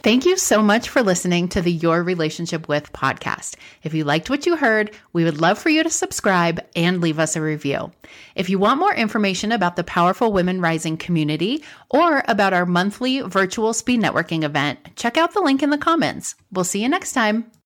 Thank 0.05 0.27
you 0.27 0.37
so 0.37 0.61
much 0.61 0.89
for 0.89 1.01
listening 1.01 1.47
to 1.47 1.63
the 1.63 1.71
Your 1.71 2.03
Relationship 2.03 2.67
with 2.67 2.93
podcast. 2.93 3.55
If 3.81 3.95
you 3.95 4.03
liked 4.03 4.29
what 4.29 4.45
you 4.45 4.55
heard, 4.55 4.91
we 5.13 5.23
would 5.23 5.41
love 5.41 5.57
for 5.57 5.69
you 5.69 5.81
to 5.81 5.89
subscribe 5.89 6.63
and 6.75 7.01
leave 7.01 7.17
us 7.17 7.35
a 7.35 7.41
review. 7.41 7.91
If 8.35 8.47
you 8.47 8.59
want 8.59 8.79
more 8.79 8.93
information 8.93 9.51
about 9.51 9.77
the 9.77 9.83
Powerful 9.83 10.31
Women 10.31 10.61
Rising 10.61 10.97
community 10.97 11.63
or 11.89 12.23
about 12.27 12.53
our 12.53 12.67
monthly 12.67 13.21
virtual 13.21 13.73
speed 13.73 13.99
networking 13.99 14.43
event, 14.43 14.95
check 14.95 15.17
out 15.17 15.33
the 15.33 15.41
link 15.41 15.63
in 15.63 15.71
the 15.71 15.77
comments. 15.79 16.35
We'll 16.51 16.65
see 16.65 16.83
you 16.83 16.89
next 16.89 17.13
time. 17.13 17.49